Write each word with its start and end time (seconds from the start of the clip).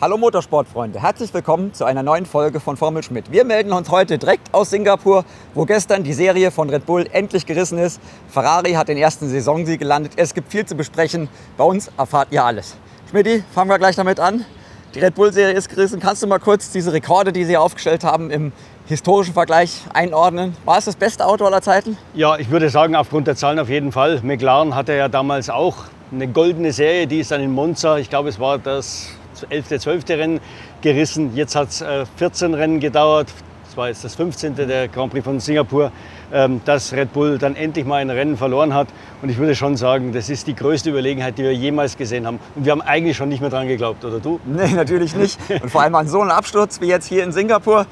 Hallo 0.00 0.16
Motorsportfreunde, 0.16 1.02
herzlich 1.02 1.34
willkommen 1.34 1.74
zu 1.74 1.84
einer 1.84 2.04
neuen 2.04 2.24
Folge 2.24 2.60
von 2.60 2.76
Formel 2.76 3.02
Schmidt. 3.02 3.32
Wir 3.32 3.44
melden 3.44 3.72
uns 3.72 3.90
heute 3.90 4.16
direkt 4.16 4.54
aus 4.54 4.70
Singapur, 4.70 5.24
wo 5.54 5.64
gestern 5.64 6.04
die 6.04 6.12
Serie 6.12 6.52
von 6.52 6.70
Red 6.70 6.86
Bull 6.86 7.08
endlich 7.10 7.46
gerissen 7.46 7.78
ist. 7.78 8.00
Ferrari 8.28 8.74
hat 8.74 8.86
den 8.86 8.96
ersten 8.96 9.28
Saisonsieg 9.28 9.80
gelandet. 9.80 10.12
Es 10.14 10.34
gibt 10.34 10.52
viel 10.52 10.64
zu 10.64 10.76
besprechen. 10.76 11.28
Bei 11.56 11.64
uns 11.64 11.90
erfahrt 11.98 12.28
ihr 12.30 12.44
alles. 12.44 12.76
Schmidt, 13.10 13.42
fangen 13.52 13.68
wir 13.68 13.78
gleich 13.80 13.96
damit 13.96 14.20
an. 14.20 14.44
Die 14.94 15.00
Red 15.00 15.16
Bull-Serie 15.16 15.56
ist 15.56 15.68
gerissen. 15.68 15.98
Kannst 15.98 16.22
du 16.22 16.28
mal 16.28 16.38
kurz 16.38 16.70
diese 16.70 16.92
Rekorde, 16.92 17.32
die 17.32 17.44
sie 17.44 17.56
aufgestellt 17.56 18.04
haben, 18.04 18.30
im 18.30 18.52
historischen 18.86 19.34
Vergleich 19.34 19.82
einordnen? 19.92 20.56
War 20.64 20.78
es 20.78 20.84
das 20.84 20.94
beste 20.94 21.26
Auto 21.26 21.44
aller 21.44 21.60
Zeiten? 21.60 21.98
Ja, 22.14 22.36
ich 22.38 22.50
würde 22.50 22.70
sagen, 22.70 22.94
aufgrund 22.94 23.26
der 23.26 23.34
Zahlen 23.34 23.58
auf 23.58 23.68
jeden 23.68 23.90
Fall. 23.90 24.20
McLaren 24.22 24.76
hatte 24.76 24.92
ja 24.92 25.08
damals 25.08 25.50
auch 25.50 25.86
eine 26.12 26.28
goldene 26.28 26.72
Serie, 26.72 27.08
die 27.08 27.18
ist 27.18 27.32
dann 27.32 27.40
in 27.40 27.50
Monza, 27.50 27.98
ich 27.98 28.08
glaube, 28.08 28.28
es 28.28 28.38
war 28.38 28.58
das 28.58 29.08
11., 29.48 29.80
12. 29.80 30.08
Rennen 30.10 30.40
gerissen. 30.82 31.34
Jetzt 31.34 31.56
hat 31.56 31.68
es 31.68 31.84
14 32.16 32.54
Rennen 32.54 32.80
gedauert. 32.80 33.28
Das 33.68 33.76
war 33.76 33.88
jetzt 33.88 34.02
das 34.02 34.14
15. 34.14 34.56
der 34.56 34.88
Grand 34.88 35.12
Prix 35.12 35.22
von 35.22 35.40
Singapur, 35.40 35.92
ähm, 36.32 36.62
dass 36.64 36.94
Red 36.94 37.12
Bull 37.12 37.36
dann 37.36 37.54
endlich 37.54 37.84
mal 37.84 37.96
ein 37.96 38.08
Rennen 38.08 38.38
verloren 38.38 38.72
hat. 38.72 38.88
Und 39.20 39.28
ich 39.28 39.36
würde 39.36 39.54
schon 39.54 39.76
sagen, 39.76 40.12
das 40.12 40.30
ist 40.30 40.46
die 40.46 40.54
größte 40.54 40.88
Überlegenheit, 40.88 41.36
die 41.36 41.42
wir 41.42 41.54
jemals 41.54 41.98
gesehen 41.98 42.26
haben. 42.26 42.38
Und 42.54 42.64
wir 42.64 42.72
haben 42.72 42.80
eigentlich 42.80 43.18
schon 43.18 43.28
nicht 43.28 43.42
mehr 43.42 43.50
dran 43.50 43.68
geglaubt, 43.68 44.04
oder 44.06 44.20
du? 44.20 44.40
Nee, 44.46 44.72
natürlich 44.72 45.14
nicht. 45.14 45.38
Und 45.62 45.70
vor 45.70 45.82
allem 45.82 45.94
an 45.96 46.08
so 46.08 46.22
einem 46.22 46.30
Absturz 46.30 46.80
wie 46.80 46.86
jetzt 46.86 47.06
hier 47.06 47.22
in 47.22 47.30
Singapur. 47.30 47.86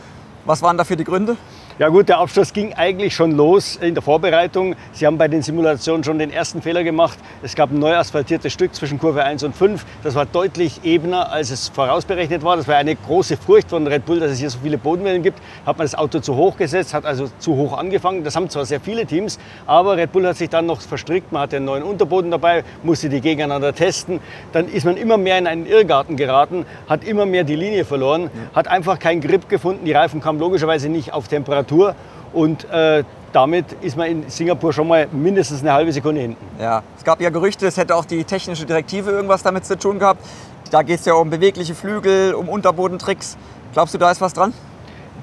Was 0.47 0.63
waren 0.63 0.79
dafür 0.79 0.97
die 0.97 1.05
Gründe? 1.05 1.37
Ja 1.79 1.91
gut, 1.91 2.09
der 2.09 2.21
Absturz 2.21 2.55
ging 2.55 2.73
eigentlich 2.73 3.15
schon 3.15 3.33
los 3.33 3.77
in 3.77 3.93
der 3.93 4.03
Vorbereitung. 4.03 4.77
Sie 4.93 5.07
haben 5.07 5.19
bei 5.19 5.29
den 5.29 5.43
Simulationen 5.43 6.03
schon 6.05 6.19
den 6.19 6.31
ersten 6.31 6.63
Fehler 6.63 6.83
gemacht. 6.85 7.19
Es 7.43 7.55
gab 7.55 7.71
ein 7.71 7.79
neu 7.79 7.95
asphaltiertes 7.95 8.51
Stück 8.51 8.75
zwischen 8.75 8.99
Kurve 8.99 9.23
1 9.23 9.43
und 9.43 9.55
5. 9.55 9.85
Das 10.03 10.15
war 10.15 10.25
deutlich 10.25 10.81
ebener, 10.85 11.31
als 11.31 11.51
es 11.51 11.69
vorausberechnet 11.69 12.43
war. 12.43 12.57
Das 12.57 12.67
war 12.67 12.77
eine 12.77 12.97
große 12.97 13.37
Furcht 13.37 13.69
von 13.69 13.87
Red 13.87 14.07
Bull, 14.07 14.21
dass 14.21 14.31
es 14.31 14.39
hier 14.39 14.49
so 14.49 14.59
viele 14.63 14.79
Bodenwellen 14.79 15.23
gibt. 15.23 15.39
Hat 15.67 15.77
man 15.77 15.85
das 15.85 15.95
Auto 15.95 16.21
zu 16.21 16.35
hoch 16.35 16.57
gesetzt, 16.57 16.95
hat 16.95 17.05
also 17.05 17.29
zu 17.41 17.55
hoch 17.57 17.77
angefangen. 17.77 18.25
Das 18.25 18.37
haben 18.37 18.49
zwar 18.49 18.65
sehr 18.65 18.81
viele 18.81 19.05
Teams, 19.05 19.39
aber 19.67 19.99
Red 19.99 20.13
Bull 20.13 20.27
hat 20.27 20.39
sich 20.39 20.49
dann 20.49 20.65
noch 20.65 20.81
verstrickt. 20.81 21.31
Man 21.31 21.43
hatte 21.43 21.57
einen 21.57 21.67
neuen 21.67 21.83
Unterboden 21.83 22.31
dabei, 22.31 22.65
musste 22.85 23.11
die 23.11 23.21
gegeneinander 23.21 23.75
testen. 23.75 24.21
Dann 24.53 24.67
ist 24.67 24.87
man 24.87 24.97
immer 24.97 25.19
mehr 25.19 25.37
in 25.37 25.47
einen 25.47 25.67
Irrgarten 25.67 26.17
geraten, 26.17 26.65
hat 26.89 27.05
immer 27.05 27.27
mehr 27.27 27.45
die 27.45 27.57
Linie 27.57 27.85
verloren, 27.85 28.31
hat 28.55 28.67
einfach 28.67 28.99
keinen 28.99 29.21
Grip 29.21 29.51
gefunden. 29.51 29.85
Die 29.85 29.93
Reifen 29.93 30.23
kamen 30.23 30.39
logischerweise 30.39 30.89
nicht 30.89 31.13
auf 31.13 31.29
Temperatur 31.29 31.66
Temperatur 31.67 31.95
und 32.33 32.69
äh, 32.71 33.05
damit 33.33 33.73
ist 33.83 33.97
man 33.97 34.07
in 34.07 34.31
Singapur 34.31 34.73
schon 34.73 34.89
mal 34.89 35.09
mindestens 35.13 35.61
eine 35.61 35.73
halbe 35.73 35.93
Sekunde 35.93 36.21
hinten. 36.23 36.45
Ja, 36.61 36.83
es 36.97 37.05
gab 37.05 37.21
ja 37.21 37.31
Gerüchte, 37.31 37.67
es 37.67 37.77
hätte 37.77 37.95
auch 37.95 38.05
die 38.05 38.25
technische 38.25 38.65
Direktive 38.65 39.11
irgendwas 39.11 39.43
damit 39.43 39.67
zu 39.67 39.79
tun 39.79 39.99
gehabt. 39.99 40.25
Da 40.71 40.83
geht 40.83 41.01
es 41.01 41.07
ja 41.07 41.15
um 41.15 41.31
bewegliche 41.31 41.75
Flügel, 41.75 42.35
um 42.35 42.49
Unterbodentricks. 42.49 43.37
Glaubst 43.73 43.95
du, 43.95 43.99
da 43.99 44.11
ist 44.11 44.21
was 44.21 44.33
dran? 44.33 44.53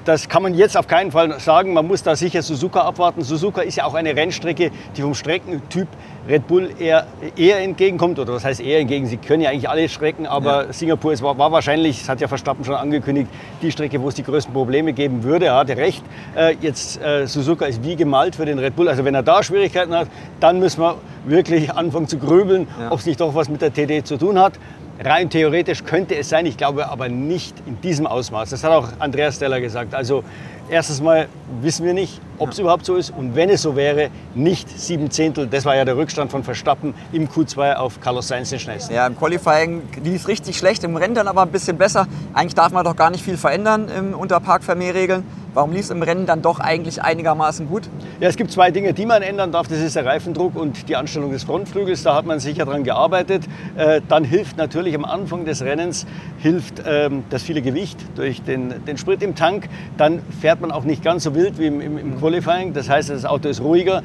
Das 0.04 0.28
kann 0.28 0.42
man 0.42 0.54
jetzt 0.54 0.76
auf 0.76 0.86
keinen 0.86 1.10
Fall 1.10 1.40
sagen. 1.40 1.72
Man 1.72 1.86
muss 1.86 2.02
da 2.02 2.14
sicher 2.14 2.42
Suzuka 2.42 2.80
abwarten. 2.82 3.22
Suzuka 3.22 3.62
ist 3.62 3.76
ja 3.76 3.84
auch 3.84 3.94
eine 3.94 4.14
Rennstrecke, 4.14 4.70
die 4.96 5.00
vom 5.00 5.14
Streckentyp 5.14 5.88
Red 6.28 6.46
Bull 6.46 6.70
eher, 6.78 7.06
eher 7.36 7.60
entgegenkommt. 7.60 8.18
Oder 8.18 8.34
was 8.34 8.44
heißt 8.44 8.60
eher 8.60 8.80
entgegen? 8.80 9.06
Sie 9.06 9.16
können 9.16 9.42
ja 9.42 9.50
eigentlich 9.50 9.68
alle 9.68 9.88
Strecken, 9.88 10.26
aber 10.26 10.66
ja. 10.66 10.72
Singapur 10.72 11.14
ist, 11.14 11.22
war, 11.22 11.38
war, 11.38 11.52
wahrscheinlich, 11.52 12.00
das 12.00 12.08
hat 12.10 12.20
ja 12.20 12.28
Verstappen 12.28 12.64
schon 12.64 12.74
angekündigt, 12.74 13.30
die 13.62 13.72
Strecke, 13.72 14.00
wo 14.02 14.08
es 14.08 14.14
die 14.14 14.22
größten 14.22 14.52
Probleme 14.52 14.92
geben 14.92 15.22
würde. 15.22 15.46
Er 15.46 15.56
hatte 15.56 15.76
recht. 15.76 16.04
Äh, 16.36 16.56
jetzt 16.60 17.00
äh, 17.02 17.26
Suzuka 17.26 17.64
ist 17.64 17.82
wie 17.82 17.96
gemalt 17.96 18.36
für 18.36 18.44
den 18.44 18.58
Red 18.58 18.76
Bull. 18.76 18.88
Also 18.88 19.06
wenn 19.06 19.14
er 19.14 19.22
da 19.22 19.42
Schwierigkeiten 19.42 19.94
hat, 19.94 20.08
dann 20.38 20.58
müssen 20.58 20.82
wir 20.82 20.96
wirklich 21.24 21.72
anfangen 21.72 22.08
zu 22.08 22.18
grübeln, 22.18 22.68
ja. 22.78 22.90
ob 22.90 22.98
es 22.98 23.06
nicht 23.06 23.20
doch 23.20 23.34
was 23.34 23.48
mit 23.48 23.62
der 23.62 23.72
TD 23.72 24.04
zu 24.04 24.18
tun 24.18 24.38
hat. 24.38 24.54
Rein 25.00 25.28
theoretisch 25.28 25.84
könnte 25.84 26.16
es 26.16 26.28
sein, 26.28 26.46
ich 26.46 26.56
glaube 26.56 26.88
aber 26.88 27.08
nicht 27.08 27.54
in 27.66 27.80
diesem 27.80 28.06
Ausmaß. 28.06 28.50
Das 28.50 28.62
hat 28.62 28.70
auch 28.70 28.88
Andreas 29.00 29.36
Steller 29.36 29.60
gesagt. 29.60 29.94
Also 29.94 30.22
erstens 30.68 31.00
mal 31.00 31.28
wissen 31.60 31.84
wir 31.84 31.94
nicht, 31.94 32.20
ob 32.38 32.50
es 32.50 32.58
ja. 32.58 32.62
überhaupt 32.62 32.84
so 32.86 32.94
ist. 32.94 33.10
Und 33.10 33.34
wenn 33.34 33.50
es 33.50 33.62
so 33.62 33.74
wäre, 33.74 34.10
nicht 34.34 34.68
sieben 34.68 35.10
Zehntel. 35.10 35.48
Das 35.48 35.64
war 35.64 35.74
ja 35.74 35.84
der 35.84 35.96
Rückstand 35.96 36.30
von 36.30 36.44
Verstappen 36.44 36.94
im 37.12 37.28
Q2 37.28 37.74
auf 37.74 38.00
Carlos 38.00 38.28
Sainz 38.28 38.50
den 38.50 38.60
schnellsten. 38.60 38.94
Ja, 38.94 39.06
im 39.06 39.18
Qualifying 39.18 39.82
lief 40.02 40.28
richtig 40.28 40.56
schlecht, 40.56 40.84
im 40.84 40.96
Rennen 40.96 41.14
dann 41.14 41.28
aber 41.28 41.42
ein 41.42 41.50
bisschen 41.50 41.76
besser. 41.76 42.06
Eigentlich 42.32 42.54
darf 42.54 42.72
man 42.72 42.84
doch 42.84 42.96
gar 42.96 43.10
nicht 43.10 43.24
viel 43.24 43.36
verändern 43.36 43.88
im, 43.88 44.14
unter 44.14 44.38
Parkvermehrregeln. 44.38 45.24
Warum 45.54 45.70
lief 45.70 45.82
es 45.82 45.90
im 45.90 46.02
Rennen 46.02 46.26
dann 46.26 46.42
doch 46.42 46.58
eigentlich 46.58 47.00
einigermaßen 47.00 47.68
gut? 47.68 47.88
Ja, 48.18 48.28
es 48.28 48.36
gibt 48.36 48.50
zwei 48.50 48.72
Dinge, 48.72 48.92
die 48.92 49.06
man 49.06 49.22
ändern 49.22 49.52
darf. 49.52 49.68
Das 49.68 49.78
ist 49.78 49.94
der 49.94 50.04
Reifendruck 50.04 50.56
und 50.56 50.88
die 50.88 50.96
Anstellung 50.96 51.30
des 51.30 51.44
Frontflügels. 51.44 52.02
Da 52.02 52.16
hat 52.16 52.26
man 52.26 52.40
sicher 52.40 52.64
dran 52.64 52.82
gearbeitet. 52.82 53.44
Äh, 53.76 54.00
dann 54.08 54.24
hilft 54.24 54.56
natürlich 54.56 54.96
am 54.96 55.04
Anfang 55.04 55.44
des 55.44 55.62
Rennens 55.62 56.06
hilft 56.38 56.82
ähm, 56.84 57.22
das 57.30 57.44
viele 57.44 57.62
Gewicht 57.62 57.98
durch 58.16 58.42
den, 58.42 58.84
den 58.84 58.98
Sprit 58.98 59.22
im 59.22 59.36
Tank. 59.36 59.68
Dann 59.96 60.22
fährt 60.40 60.60
man 60.60 60.72
auch 60.72 60.82
nicht 60.82 61.04
ganz 61.04 61.22
so 61.22 61.36
wild 61.36 61.56
wie 61.56 61.66
im, 61.66 61.80
im, 61.80 61.98
im 61.98 62.18
Qualifying. 62.18 62.72
Das 62.72 62.88
heißt, 62.90 63.10
das 63.10 63.24
Auto 63.24 63.48
ist 63.48 63.60
ruhiger, 63.60 64.02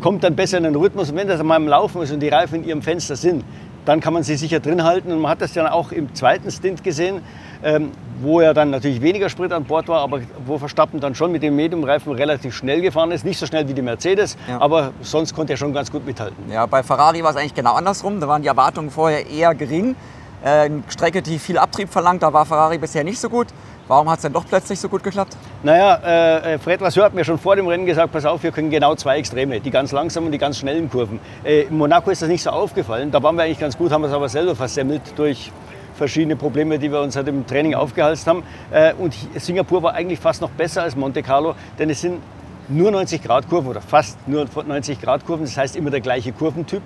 kommt 0.00 0.22
dann 0.22 0.36
besser 0.36 0.58
in 0.58 0.62
den 0.62 0.76
Rhythmus. 0.76 1.10
Und 1.10 1.16
wenn 1.16 1.26
das 1.26 1.40
einmal 1.40 1.60
im 1.60 1.66
Laufen 1.66 2.02
ist 2.02 2.12
und 2.12 2.20
die 2.20 2.28
Reifen 2.28 2.62
in 2.62 2.68
ihrem 2.68 2.82
Fenster 2.82 3.16
sind, 3.16 3.42
dann 3.84 4.00
kann 4.00 4.12
man 4.14 4.22
sie 4.22 4.36
sicher 4.36 4.60
drin 4.60 4.84
halten. 4.84 5.10
Und 5.10 5.20
man 5.22 5.32
hat 5.32 5.40
das 5.40 5.56
ja 5.56 5.72
auch 5.72 5.90
im 5.90 6.14
zweiten 6.14 6.52
Stint 6.52 6.84
gesehen 6.84 7.20
ähm, 7.64 7.90
wo 8.20 8.40
er 8.40 8.54
dann 8.54 8.70
natürlich 8.70 9.00
weniger 9.00 9.28
Sprit 9.28 9.52
an 9.52 9.64
Bord 9.64 9.88
war, 9.88 10.00
aber 10.00 10.20
wo 10.46 10.58
Verstappen 10.58 11.00
dann 11.00 11.14
schon 11.14 11.32
mit 11.32 11.42
dem 11.42 11.56
Medium-Reifen 11.56 12.12
relativ 12.12 12.54
schnell 12.54 12.80
gefahren 12.80 13.10
ist. 13.10 13.24
Nicht 13.24 13.38
so 13.38 13.46
schnell 13.46 13.68
wie 13.68 13.74
die 13.74 13.82
Mercedes, 13.82 14.36
ja. 14.48 14.60
aber 14.60 14.92
sonst 15.00 15.34
konnte 15.34 15.54
er 15.54 15.56
schon 15.56 15.72
ganz 15.72 15.90
gut 15.90 16.06
mithalten. 16.06 16.36
Ja, 16.50 16.66
bei 16.66 16.82
Ferrari 16.82 17.22
war 17.22 17.30
es 17.30 17.36
eigentlich 17.36 17.54
genau 17.54 17.74
andersrum. 17.74 18.20
Da 18.20 18.28
waren 18.28 18.42
die 18.42 18.48
Erwartungen 18.48 18.90
vorher 18.90 19.26
eher 19.26 19.54
gering. 19.54 19.96
Äh, 20.44 20.48
eine 20.48 20.82
Strecke, 20.88 21.22
die 21.22 21.38
viel 21.38 21.56
Abtrieb 21.56 21.88
verlangt, 21.88 22.22
da 22.22 22.32
war 22.32 22.44
Ferrari 22.44 22.76
bisher 22.78 23.02
nicht 23.02 23.18
so 23.18 23.30
gut. 23.30 23.48
Warum 23.88 24.08
hat 24.08 24.16
es 24.16 24.22
denn 24.22 24.32
doch 24.32 24.46
plötzlich 24.46 24.78
so 24.78 24.88
gut 24.88 25.02
geklappt? 25.02 25.36
Naja, 25.62 25.96
äh, 26.42 26.58
Fred 26.58 26.80
Vasseur 26.80 27.04
hat 27.04 27.14
mir 27.14 27.24
schon 27.24 27.38
vor 27.38 27.56
dem 27.56 27.66
Rennen 27.66 27.84
gesagt, 27.84 28.12
pass 28.12 28.24
auf, 28.24 28.42
wir 28.42 28.50
können 28.50 28.70
genau 28.70 28.94
zwei 28.94 29.18
Extreme, 29.18 29.60
die 29.60 29.70
ganz 29.70 29.92
langsamen 29.92 30.26
und 30.26 30.32
die 30.32 30.38
ganz 30.38 30.58
schnellen 30.58 30.90
Kurven. 30.90 31.18
Äh, 31.44 31.62
in 31.62 31.76
Monaco 31.76 32.10
ist 32.10 32.22
das 32.22 32.28
nicht 32.28 32.42
so 32.42 32.50
aufgefallen, 32.50 33.10
da 33.10 33.22
waren 33.22 33.36
wir 33.36 33.44
eigentlich 33.44 33.60
ganz 33.60 33.76
gut, 33.76 33.90
haben 33.90 34.02
wir 34.02 34.08
es 34.08 34.14
aber 34.14 34.28
selber 34.28 34.54
versemmelt 34.54 35.02
durch 35.16 35.50
verschiedene 35.94 36.36
Probleme, 36.36 36.78
die 36.78 36.90
wir 36.90 37.00
uns 37.00 37.16
halt 37.16 37.28
im 37.28 37.46
Training 37.46 37.74
aufgehalst 37.74 38.26
haben. 38.26 38.42
Äh, 38.70 38.92
und 38.94 39.14
Singapur 39.36 39.82
war 39.82 39.94
eigentlich 39.94 40.18
fast 40.18 40.40
noch 40.40 40.50
besser 40.50 40.82
als 40.82 40.96
Monte 40.96 41.22
Carlo, 41.22 41.54
denn 41.78 41.90
es 41.90 42.00
sind 42.00 42.20
nur 42.68 42.90
90 42.90 43.22
Grad 43.22 43.48
Kurven 43.48 43.68
oder 43.68 43.80
fast 43.80 44.18
nur 44.26 44.46
90 44.66 45.00
Grad 45.00 45.26
Kurven, 45.26 45.44
das 45.44 45.56
heißt 45.56 45.76
immer 45.76 45.90
der 45.90 46.00
gleiche 46.00 46.32
Kurventyp. 46.32 46.82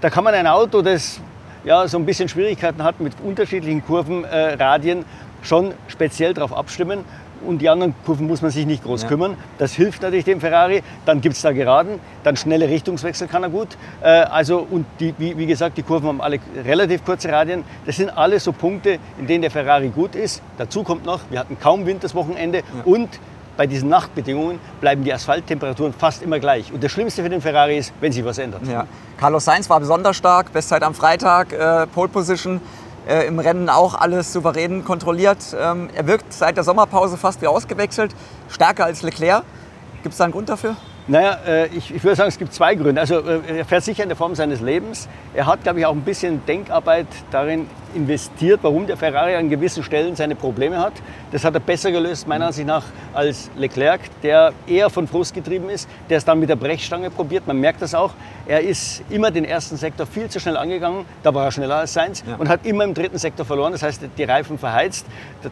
Da 0.00 0.10
kann 0.10 0.24
man 0.24 0.34
ein 0.34 0.46
Auto, 0.46 0.82
das 0.82 1.20
ja, 1.64 1.86
so 1.86 1.98
ein 1.98 2.06
bisschen 2.06 2.28
Schwierigkeiten 2.28 2.82
hat 2.82 3.00
mit 3.00 3.12
unterschiedlichen 3.22 3.84
Kurvenradien, 3.84 5.04
schon 5.42 5.74
speziell 5.88 6.34
darauf 6.34 6.52
abstimmen 6.52 7.04
und 7.46 7.58
die 7.58 7.68
anderen 7.68 7.94
Kurven 8.04 8.26
muss 8.26 8.42
man 8.42 8.50
sich 8.50 8.66
nicht 8.66 8.84
groß 8.84 9.02
ja. 9.02 9.08
kümmern. 9.08 9.36
Das 9.58 9.72
hilft 9.72 10.02
natürlich 10.02 10.24
dem 10.24 10.40
Ferrari. 10.40 10.82
Dann 11.06 11.20
gibt 11.20 11.36
es 11.36 11.42
da 11.42 11.52
Geraden, 11.52 12.00
dann 12.24 12.36
schnelle 12.36 12.68
Richtungswechsel 12.68 13.28
kann 13.28 13.42
er 13.42 13.50
gut. 13.50 13.68
Äh, 14.02 14.08
also, 14.08 14.66
und 14.70 14.86
die, 14.98 15.14
wie, 15.18 15.36
wie, 15.36 15.46
gesagt, 15.46 15.78
die 15.78 15.82
Kurven 15.82 16.08
haben 16.08 16.20
alle 16.20 16.38
relativ 16.64 17.04
kurze 17.04 17.30
Radien. 17.30 17.64
Das 17.86 17.96
sind 17.96 18.10
alles 18.10 18.44
so 18.44 18.52
Punkte, 18.52 18.98
in 19.18 19.26
denen 19.26 19.42
der 19.42 19.50
Ferrari 19.50 19.88
gut 19.88 20.14
ist. 20.14 20.42
Dazu 20.58 20.82
kommt 20.82 21.04
noch, 21.04 21.20
wir 21.30 21.38
hatten 21.38 21.58
kaum 21.58 21.86
Wind 21.86 22.04
das 22.04 22.14
Wochenende 22.14 22.58
ja. 22.58 22.64
und 22.84 23.08
bei 23.56 23.66
diesen 23.66 23.90
Nachtbedingungen 23.90 24.58
bleiben 24.80 25.04
die 25.04 25.12
Asphalttemperaturen 25.12 25.92
fast 25.92 26.22
immer 26.22 26.38
gleich. 26.38 26.72
Und 26.72 26.82
das 26.82 26.92
Schlimmste 26.92 27.22
für 27.22 27.28
den 27.28 27.42
Ferrari 27.42 27.76
ist, 27.76 27.92
wenn 28.00 28.10
sich 28.10 28.24
was 28.24 28.38
ändert. 28.38 28.66
Ja. 28.66 28.86
Carlos 29.18 29.44
Sainz 29.44 29.68
war 29.68 29.78
besonders 29.80 30.16
stark, 30.16 30.50
Bestzeit 30.50 30.82
am 30.82 30.94
Freitag, 30.94 31.52
äh, 31.52 31.86
Pole 31.88 32.08
Position 32.08 32.62
äh, 33.08 33.26
im 33.26 33.38
Rennen 33.38 33.68
auch 33.68 33.94
alles 33.94 34.32
souverän 34.32 34.84
kontrolliert. 34.84 35.38
Ähm, 35.58 35.88
er 35.94 36.06
wirkt 36.06 36.32
seit 36.32 36.56
der 36.56 36.64
Sommerpause 36.64 37.16
fast 37.16 37.42
wie 37.42 37.46
ausgewechselt, 37.46 38.14
stärker 38.48 38.84
als 38.84 39.02
Leclerc. 39.02 39.44
Gibt 40.02 40.12
es 40.12 40.18
da 40.18 40.24
einen 40.24 40.32
Grund 40.32 40.48
dafür? 40.48 40.76
Naja, 41.06 41.38
äh, 41.46 41.66
ich, 41.68 41.94
ich 41.94 42.04
würde 42.04 42.16
sagen, 42.16 42.28
es 42.28 42.38
gibt 42.38 42.52
zwei 42.52 42.74
Gründe. 42.74 43.00
Also 43.00 43.18
äh, 43.20 43.58
er 43.58 43.64
fährt 43.64 43.82
sicher 43.82 44.02
in 44.02 44.08
der 44.08 44.16
Form 44.16 44.34
seines 44.34 44.60
Lebens. 44.60 45.08
Er 45.34 45.46
hat, 45.46 45.62
glaube 45.62 45.80
ich, 45.80 45.86
auch 45.86 45.92
ein 45.92 46.02
bisschen 46.02 46.44
Denkarbeit 46.46 47.06
darin 47.30 47.66
investiert, 47.94 48.60
warum 48.62 48.86
der 48.86 48.96
Ferrari 48.96 49.34
an 49.34 49.48
gewissen 49.48 49.82
Stellen 49.82 50.14
seine 50.14 50.36
Probleme 50.36 50.78
hat. 50.78 50.92
Das 51.32 51.44
hat 51.44 51.54
er 51.54 51.60
besser 51.60 51.90
gelöst, 51.90 52.28
meiner 52.28 52.46
Ansicht 52.46 52.66
nach, 52.66 52.84
als 53.12 53.50
Leclerc, 53.56 54.00
der 54.22 54.52
eher 54.66 54.90
von 54.90 55.08
Frust 55.08 55.34
getrieben 55.34 55.68
ist, 55.68 55.88
der 56.08 56.18
es 56.18 56.24
dann 56.24 56.38
mit 56.38 56.48
der 56.48 56.56
Brechstange 56.56 57.10
probiert. 57.10 57.46
Man 57.46 57.58
merkt 57.58 57.82
das 57.82 57.94
auch. 57.94 58.12
Er 58.46 58.60
ist 58.60 59.02
immer 59.10 59.30
den 59.30 59.44
ersten 59.44 59.76
Sektor 59.76 60.06
viel 60.06 60.28
zu 60.28 60.38
schnell 60.38 60.56
angegangen, 60.56 61.04
da 61.22 61.34
war 61.34 61.46
er 61.46 61.52
schneller 61.52 61.76
als 61.76 61.92
Sainz 61.92 62.22
ja. 62.26 62.36
und 62.36 62.48
hat 62.48 62.64
immer 62.64 62.84
im 62.84 62.94
dritten 62.94 63.18
Sektor 63.18 63.44
verloren. 63.44 63.72
Das 63.72 63.82
heißt, 63.82 64.02
die 64.16 64.24
Reifen 64.24 64.58
verheizt. 64.58 65.06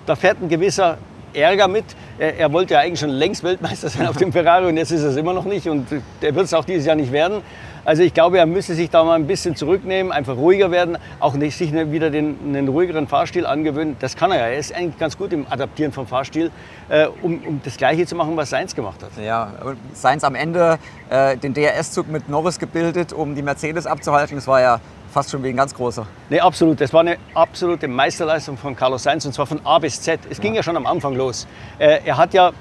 Da 0.06 0.14
fährt 0.14 0.40
ein 0.40 0.48
gewisser 0.48 0.98
Ärger 1.34 1.68
mit. 1.68 1.84
Er, 2.18 2.38
er, 2.38 2.52
wollte 2.52 2.74
ja 2.74 2.80
eigentlich 2.80 3.00
schon 3.00 3.10
längst 3.10 3.42
Weltmeister 3.42 3.88
sein 3.88 4.06
auf 4.06 4.16
dem 4.16 4.32
Ferrari 4.32 4.66
und 4.66 4.76
jetzt 4.76 4.90
ist 4.90 5.02
es 5.02 5.16
immer 5.16 5.32
noch 5.32 5.44
nicht 5.44 5.68
und 5.68 5.86
er 6.20 6.34
wird 6.34 6.46
es 6.46 6.54
auch 6.54 6.64
dieses 6.64 6.86
Jahr 6.86 6.96
nicht 6.96 7.12
werden. 7.12 7.42
Also 7.88 8.02
ich 8.02 8.12
glaube, 8.12 8.36
er 8.36 8.44
müsste 8.44 8.74
sich 8.74 8.90
da 8.90 9.02
mal 9.02 9.14
ein 9.14 9.26
bisschen 9.26 9.56
zurücknehmen, 9.56 10.12
einfach 10.12 10.36
ruhiger 10.36 10.70
werden, 10.70 10.98
auch 11.20 11.32
nicht 11.32 11.56
sich 11.56 11.72
wieder 11.72 12.10
den, 12.10 12.36
einen 12.44 12.68
ruhigeren 12.68 13.08
Fahrstil 13.08 13.46
angewöhnen. 13.46 13.96
Das 13.98 14.14
kann 14.14 14.30
er 14.30 14.40
ja. 14.40 14.46
Er 14.48 14.58
ist 14.58 14.74
eigentlich 14.74 14.98
ganz 14.98 15.16
gut 15.16 15.32
im 15.32 15.46
Adaptieren 15.48 15.90
vom 15.90 16.06
Fahrstil, 16.06 16.50
äh, 16.90 17.06
um, 17.22 17.42
um, 17.46 17.60
das 17.64 17.78
Gleiche 17.78 18.04
zu 18.04 18.14
machen, 18.14 18.36
was 18.36 18.50
Sainz 18.50 18.74
gemacht 18.74 19.02
hat. 19.02 19.12
Ja, 19.24 19.54
Sainz 19.94 20.22
am 20.22 20.34
Ende 20.34 20.78
äh, 21.08 21.38
den 21.38 21.54
DRS-Zug 21.54 22.08
mit 22.08 22.28
Norris 22.28 22.58
gebildet, 22.58 23.14
um 23.14 23.34
die 23.34 23.40
Mercedes 23.40 23.86
abzuhalten. 23.86 24.36
Das 24.36 24.46
war 24.46 24.60
ja 24.60 24.80
fast 25.10 25.30
schon 25.30 25.42
wie 25.42 25.48
ein 25.48 25.56
ganz 25.56 25.72
großer. 25.72 26.06
Nee, 26.28 26.40
absolut. 26.40 26.82
Das 26.82 26.92
war 26.92 27.00
eine 27.00 27.16
absolute 27.32 27.88
Meisterleistung 27.88 28.58
von 28.58 28.76
Carlos 28.76 29.04
Sainz 29.04 29.24
und 29.24 29.32
zwar 29.32 29.46
von 29.46 29.64
A 29.64 29.78
bis 29.78 30.02
Z. 30.02 30.20
Es 30.28 30.42
ging 30.42 30.54
ja 30.54 30.62
schon 30.62 30.76
am 30.76 30.84
Anfang 30.84 31.14
los. 31.14 31.46
Äh, 31.78 32.00
er 32.04 32.18
hat 32.18 32.34
ja, 32.34 32.52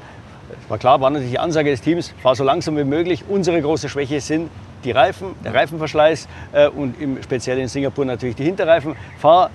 war 0.70 0.78
klar, 0.78 1.02
war 1.02 1.10
natürlich 1.10 1.32
die 1.34 1.40
Ansage 1.40 1.70
des 1.70 1.82
Teams, 1.82 2.14
fahr 2.24 2.34
so 2.34 2.46
langsam 2.46 2.78
wie 2.78 2.86
möglich. 2.86 3.26
Unsere 3.28 3.62
große 3.62 3.90
Schwäche 3.90 4.22
sind 4.22 4.50
die 4.88 4.92
Reifen, 4.92 5.36
der 5.44 5.54
Reifenverschleiß 5.54 6.28
äh, 6.54 6.68
und 6.70 7.00
im, 7.02 7.22
speziell 7.22 7.60
in 7.60 7.68
Singapur 7.68 8.06
natürlich 8.06 8.36
die 8.36 8.46
Hinterreifen. 8.46 8.96
Fahr 9.20 9.50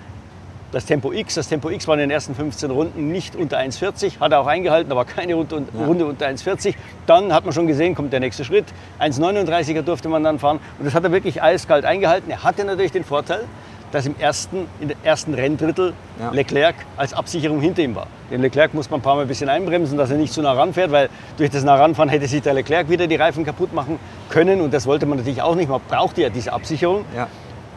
das 0.73 0.87
Tempo 0.87 1.13
X. 1.13 1.35
Das 1.35 1.49
Tempo 1.49 1.71
X 1.71 1.87
war 1.87 1.95
in 1.95 2.01
den 2.01 2.11
ersten 2.11 2.35
15 2.35 2.71
Runden 2.71 3.09
nicht 3.09 3.37
unter 3.37 3.59
1,40, 3.59 4.21
hat 4.21 4.33
er 4.33 4.41
auch 4.41 4.47
eingehalten, 4.47 4.91
aber 4.91 5.05
keine 5.05 5.35
Runde, 5.35 5.65
ja. 5.79 5.87
Runde 5.87 6.07
unter 6.07 6.27
1,40. 6.27 6.75
Dann 7.07 7.33
hat 7.33 7.45
man 7.45 7.53
schon 7.53 7.67
gesehen, 7.67 7.95
kommt 7.95 8.13
der 8.13 8.21
nächste 8.21 8.45
Schritt. 8.45 8.67
1,39er 9.01 9.83
durfte 9.83 10.09
man 10.09 10.23
dann 10.23 10.39
fahren 10.39 10.61
und 10.79 10.85
das 10.85 10.95
hat 10.95 11.05
er 11.05 11.13
wirklich 11.13 11.43
eiskalt 11.43 11.85
eingehalten. 11.85 12.31
Er 12.31 12.43
hatte 12.43 12.65
natürlich 12.65 12.93
den 12.93 13.05
Vorteil, 13.05 13.45
dass 13.93 14.07
im 14.07 14.17
ersten, 14.19 14.67
in 14.81 14.89
der 14.89 14.97
ersten 15.05 15.35
Renndrittel 15.35 15.93
ja. 16.19 16.31
Leclerc 16.31 16.75
als 16.97 17.13
Absicherung 17.13 17.61
hinter 17.61 17.83
ihm 17.83 17.95
war. 17.95 18.07
Den 18.31 18.41
Leclerc 18.41 18.75
muss 18.75 18.91
man 18.91 19.01
ein 19.01 19.03
paar 19.03 19.15
Mal 19.15 19.23
ein 19.23 19.29
bisschen 19.29 19.49
einbremsen, 19.49 19.97
dass 19.97 20.11
er 20.11 20.17
nicht 20.17 20.33
zu 20.33 20.43
nah 20.43 20.53
ranfährt, 20.53 20.91
weil 20.91 21.09
durch 21.37 21.51
das 21.51 21.63
nah 21.63 21.77
ranfahren 21.77 22.09
hätte 22.09 22.27
sich 22.27 22.43
der 22.43 22.55
Leclerc 22.55 22.89
wieder 22.89 23.07
die 23.07 23.17
Reifen 23.17 23.45
kaputt 23.45 23.73
machen 23.73 23.99
können 24.31 24.61
und 24.61 24.73
das 24.75 24.87
wollte 24.87 25.07
man 25.07 25.19
natürlich 25.19 25.43
auch 25.43 25.55
nicht. 25.55 25.69
Man 25.69 25.81
brauchte 25.87 26.23
ja 26.23 26.31
diese 26.31 26.53
Absicherung. 26.53 27.05
Ja. 27.15 27.29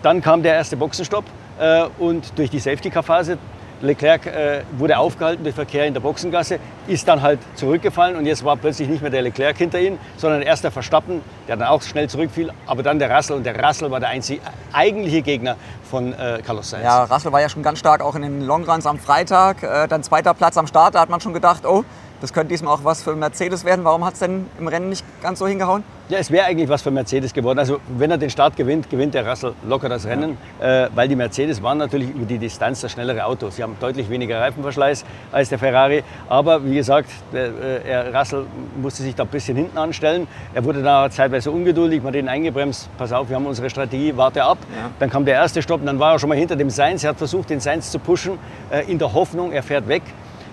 Dann 0.01 0.21
kam 0.21 0.41
der 0.41 0.53
erste 0.53 0.77
Boxenstopp 0.77 1.25
äh, 1.59 1.85
und 1.99 2.37
durch 2.37 2.49
die 2.49 2.59
Safety-Car-Phase 2.59 3.37
Leclerc 3.81 4.25
äh, 4.25 4.61
wurde 4.77 4.97
aufgehalten 4.97 5.43
durch 5.43 5.55
Verkehr 5.55 5.85
in 5.85 5.93
der 5.93 6.01
Boxengasse, 6.01 6.59
ist 6.87 7.07
dann 7.07 7.21
halt 7.21 7.39
zurückgefallen 7.55 8.15
und 8.15 8.25
jetzt 8.25 8.43
war 8.43 8.55
plötzlich 8.57 8.87
nicht 8.87 9.01
mehr 9.01 9.11
der 9.11 9.21
Leclerc 9.21 9.57
hinter 9.57 9.79
ihm, 9.79 9.97
sondern 10.17 10.41
erst 10.41 10.63
der 10.63 10.71
Verstappen, 10.71 11.21
der 11.47 11.57
dann 11.57 11.67
auch 11.67 11.81
schnell 11.81 12.09
zurückfiel, 12.09 12.51
aber 12.65 12.83
dann 12.83 12.99
der 12.99 13.15
Russell 13.15 13.35
und 13.37 13.45
der 13.45 13.61
Russell 13.63 13.91
war 13.91 13.99
der 13.99 14.09
einzige 14.09 14.41
eigentliche 14.73 15.21
Gegner 15.21 15.55
von 15.89 16.13
äh, 16.13 16.41
Carlos 16.45 16.69
Sainz. 16.69 16.83
Ja, 16.83 17.03
Russell 17.03 17.31
war 17.31 17.41
ja 17.41 17.49
schon 17.49 17.63
ganz 17.63 17.79
stark 17.79 18.01
auch 18.01 18.15
in 18.15 18.21
den 18.21 18.41
Longruns 18.41 18.85
am 18.85 18.99
Freitag, 18.99 19.63
äh, 19.63 19.87
dann 19.87 20.03
zweiter 20.03 20.33
Platz 20.33 20.57
am 20.57 20.67
Start, 20.67 20.95
da 20.95 21.01
hat 21.01 21.09
man 21.09 21.21
schon 21.21 21.33
gedacht, 21.33 21.65
oh, 21.65 21.83
das 22.21 22.33
könnte 22.33 22.49
diesmal 22.49 22.73
auch 22.73 22.83
was 22.83 23.03
für 23.03 23.15
Mercedes 23.15 23.65
werden. 23.65 23.85
Warum 23.85 24.05
hat 24.05 24.13
es 24.13 24.19
denn 24.19 24.47
im 24.59 24.67
Rennen 24.67 24.89
nicht 24.89 25.05
ganz 25.21 25.39
so 25.39 25.47
hingehauen? 25.47 25.83
Ja, 26.07 26.19
es 26.19 26.29
wäre 26.29 26.45
eigentlich 26.45 26.69
was 26.69 26.83
für 26.83 26.91
Mercedes 26.91 27.33
geworden. 27.33 27.57
Also 27.57 27.79
wenn 27.97 28.11
er 28.11 28.19
den 28.19 28.29
Start 28.29 28.55
gewinnt, 28.55 28.91
gewinnt 28.91 29.15
der 29.15 29.27
Russell 29.27 29.53
locker 29.67 29.89
das 29.89 30.05
Rennen, 30.05 30.37
ja. 30.61 30.85
äh, 30.85 30.89
weil 30.93 31.07
die 31.07 31.15
Mercedes 31.15 31.63
waren 31.63 31.79
natürlich 31.79 32.11
über 32.11 32.25
die 32.25 32.37
Distanz 32.37 32.81
das 32.81 32.91
schnellere 32.91 33.25
Auto. 33.25 33.49
Sie 33.49 33.63
haben 33.63 33.75
deutlich 33.79 34.07
weniger 34.07 34.39
Reifenverschleiß 34.39 35.03
als 35.31 35.49
der 35.49 35.57
Ferrari. 35.57 36.03
Aber 36.29 36.63
wie 36.63 36.75
gesagt, 36.75 37.09
der, 37.33 37.83
äh, 37.83 38.15
Russell 38.15 38.45
musste 38.79 39.01
sich 39.01 39.15
da 39.15 39.23
ein 39.23 39.29
bisschen 39.29 39.57
hinten 39.57 39.79
anstellen. 39.79 40.27
Er 40.53 40.63
wurde 40.63 40.83
da 40.83 41.09
zeitweise 41.09 41.49
ungeduldig, 41.49 42.03
man 42.03 42.13
hat 42.13 42.19
ihn 42.19 42.29
eingebremst. 42.29 42.87
Pass 42.99 43.11
auf, 43.11 43.27
wir 43.29 43.35
haben 43.35 43.47
unsere 43.47 43.71
Strategie, 43.71 44.15
warte 44.15 44.43
ab. 44.43 44.59
Ja. 44.75 44.91
Dann 44.99 45.09
kam 45.09 45.25
der 45.25 45.33
erste 45.33 45.63
Stopp 45.63 45.79
und 45.79 45.87
dann 45.87 45.97
war 45.97 46.13
er 46.13 46.19
schon 46.19 46.29
mal 46.29 46.37
hinter 46.37 46.55
dem 46.55 46.69
Sainz. 46.69 47.03
Er 47.03 47.09
hat 47.09 47.17
versucht, 47.17 47.49
den 47.49 47.59
Sainz 47.59 47.89
zu 47.89 47.97
pushen, 47.97 48.37
äh, 48.69 48.89
in 48.91 48.99
der 48.99 49.11
Hoffnung, 49.11 49.51
er 49.51 49.63
fährt 49.63 49.87
weg. 49.87 50.03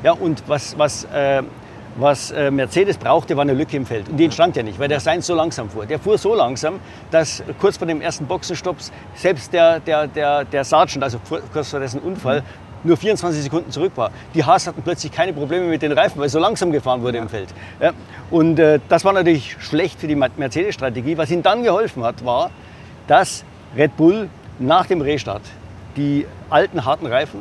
Ja, 0.02 0.12
und 0.12 0.43
was, 0.49 0.76
was 0.78 1.04
äh, 1.04 1.43
was 1.96 2.31
äh, 2.31 2.50
Mercedes 2.50 2.96
brauchte, 2.96 3.37
war 3.37 3.43
eine 3.43 3.52
Lücke 3.52 3.76
im 3.76 3.87
Feld. 3.87 4.08
Und 4.08 4.16
die 4.16 4.25
entstand 4.25 4.56
ja 4.56 4.62
nicht, 4.62 4.78
weil 4.78 4.88
der 4.88 5.00
Sainz 5.00 5.26
so 5.26 5.34
langsam 5.34 5.69
fuhr. 5.69 5.87
Der 5.87 5.99
fuhr 5.99 6.16
so 6.19 6.34
langsam, 6.34 6.81
dass 7.10 7.43
kurz 7.60 7.76
vor 7.76 7.87
dem 7.87 8.00
ersten 8.00 8.26
Boxenstopp 8.26 8.76
selbst 9.14 9.52
der, 9.52 9.81
der, 9.81 10.06
der, 10.06 10.44
der 10.44 10.64
Sergeant, 10.64 11.04
also 11.04 11.19
kurz 11.52 11.70
vor 11.70 11.81
dessen 11.81 12.00
Unfall, 12.00 12.43
nur 12.84 12.96
24 12.96 13.43
Sekunden 13.44 13.70
zurück 13.70 13.93
war. 13.94 14.10
Die 14.34 14.44
Haas 14.44 14.66
hatten 14.66 14.82
plötzlich 14.82 15.12
keine 15.12 15.32
Probleme 15.32 15.66
mit 15.66 15.82
den 15.82 15.93
Reifen, 15.93 16.20
weil 16.20 16.28
so 16.28 16.40
langsam 16.40 16.72
gefahren 16.72 17.02
wurde 17.02 17.19
im 17.19 17.28
Feld. 17.28 17.48
Ja, 17.81 17.93
und 18.31 18.58
äh, 18.58 18.81
das 18.88 19.05
war 19.05 19.12
natürlich 19.12 19.56
schlecht 19.60 20.00
für 20.00 20.08
die 20.08 20.16
Mercedes-Strategie. 20.16 21.16
Was 21.16 21.31
ihnen 21.31 21.43
dann 21.43 21.62
geholfen 21.62 22.02
hat, 22.02 22.25
war, 22.25 22.50
dass 23.06 23.44
Red 23.76 23.96
Bull 23.96 24.28
nach 24.58 24.87
dem 24.87 25.00
Restart 25.00 25.43
die 25.96 26.26
alten 26.50 26.84
harten 26.84 27.06
Reifen 27.06 27.40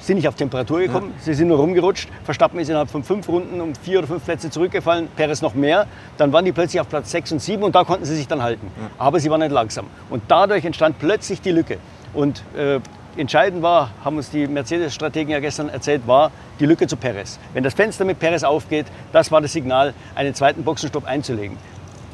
sind 0.00 0.16
nicht 0.16 0.28
auf 0.28 0.34
Temperatur 0.34 0.80
gekommen, 0.80 1.12
ja. 1.16 1.22
sie 1.22 1.34
sind 1.34 1.48
nur 1.48 1.58
rumgerutscht. 1.58 2.08
Verstappen 2.24 2.58
ist 2.58 2.68
innerhalb 2.68 2.90
von 2.90 3.04
fünf 3.04 3.28
Runden 3.28 3.60
um 3.60 3.74
vier 3.74 3.98
oder 3.98 4.08
fünf 4.08 4.24
Plätze 4.24 4.50
zurückgefallen, 4.50 5.08
Perez 5.14 5.42
noch 5.42 5.54
mehr. 5.54 5.86
Dann 6.16 6.32
waren 6.32 6.44
die 6.44 6.52
plötzlich 6.52 6.80
auf 6.80 6.88
Platz 6.88 7.10
sechs 7.10 7.30
und 7.32 7.40
sieben 7.40 7.62
und 7.62 7.74
da 7.74 7.84
konnten 7.84 8.04
sie 8.04 8.16
sich 8.16 8.26
dann 8.26 8.42
halten. 8.42 8.66
Ja. 8.80 8.90
Aber 8.98 9.20
sie 9.20 9.30
waren 9.30 9.40
nicht 9.40 9.52
langsam. 9.52 9.86
Und 10.08 10.22
dadurch 10.28 10.64
entstand 10.64 10.98
plötzlich 10.98 11.40
die 11.40 11.52
Lücke. 11.52 11.78
Und 12.14 12.42
äh, 12.56 12.80
entscheidend 13.16 13.62
war, 13.62 13.90
haben 14.04 14.16
uns 14.16 14.30
die 14.30 14.46
Mercedes-Strategen 14.46 15.30
ja 15.30 15.40
gestern 15.40 15.68
erzählt, 15.68 16.06
war 16.06 16.30
die 16.58 16.66
Lücke 16.66 16.86
zu 16.86 16.96
Perez. 16.96 17.38
Wenn 17.52 17.64
das 17.64 17.74
Fenster 17.74 18.04
mit 18.04 18.18
Perez 18.18 18.42
aufgeht, 18.42 18.86
das 19.12 19.30
war 19.30 19.40
das 19.40 19.52
Signal, 19.52 19.94
einen 20.14 20.34
zweiten 20.34 20.64
Boxenstopp 20.64 21.06
einzulegen. 21.06 21.56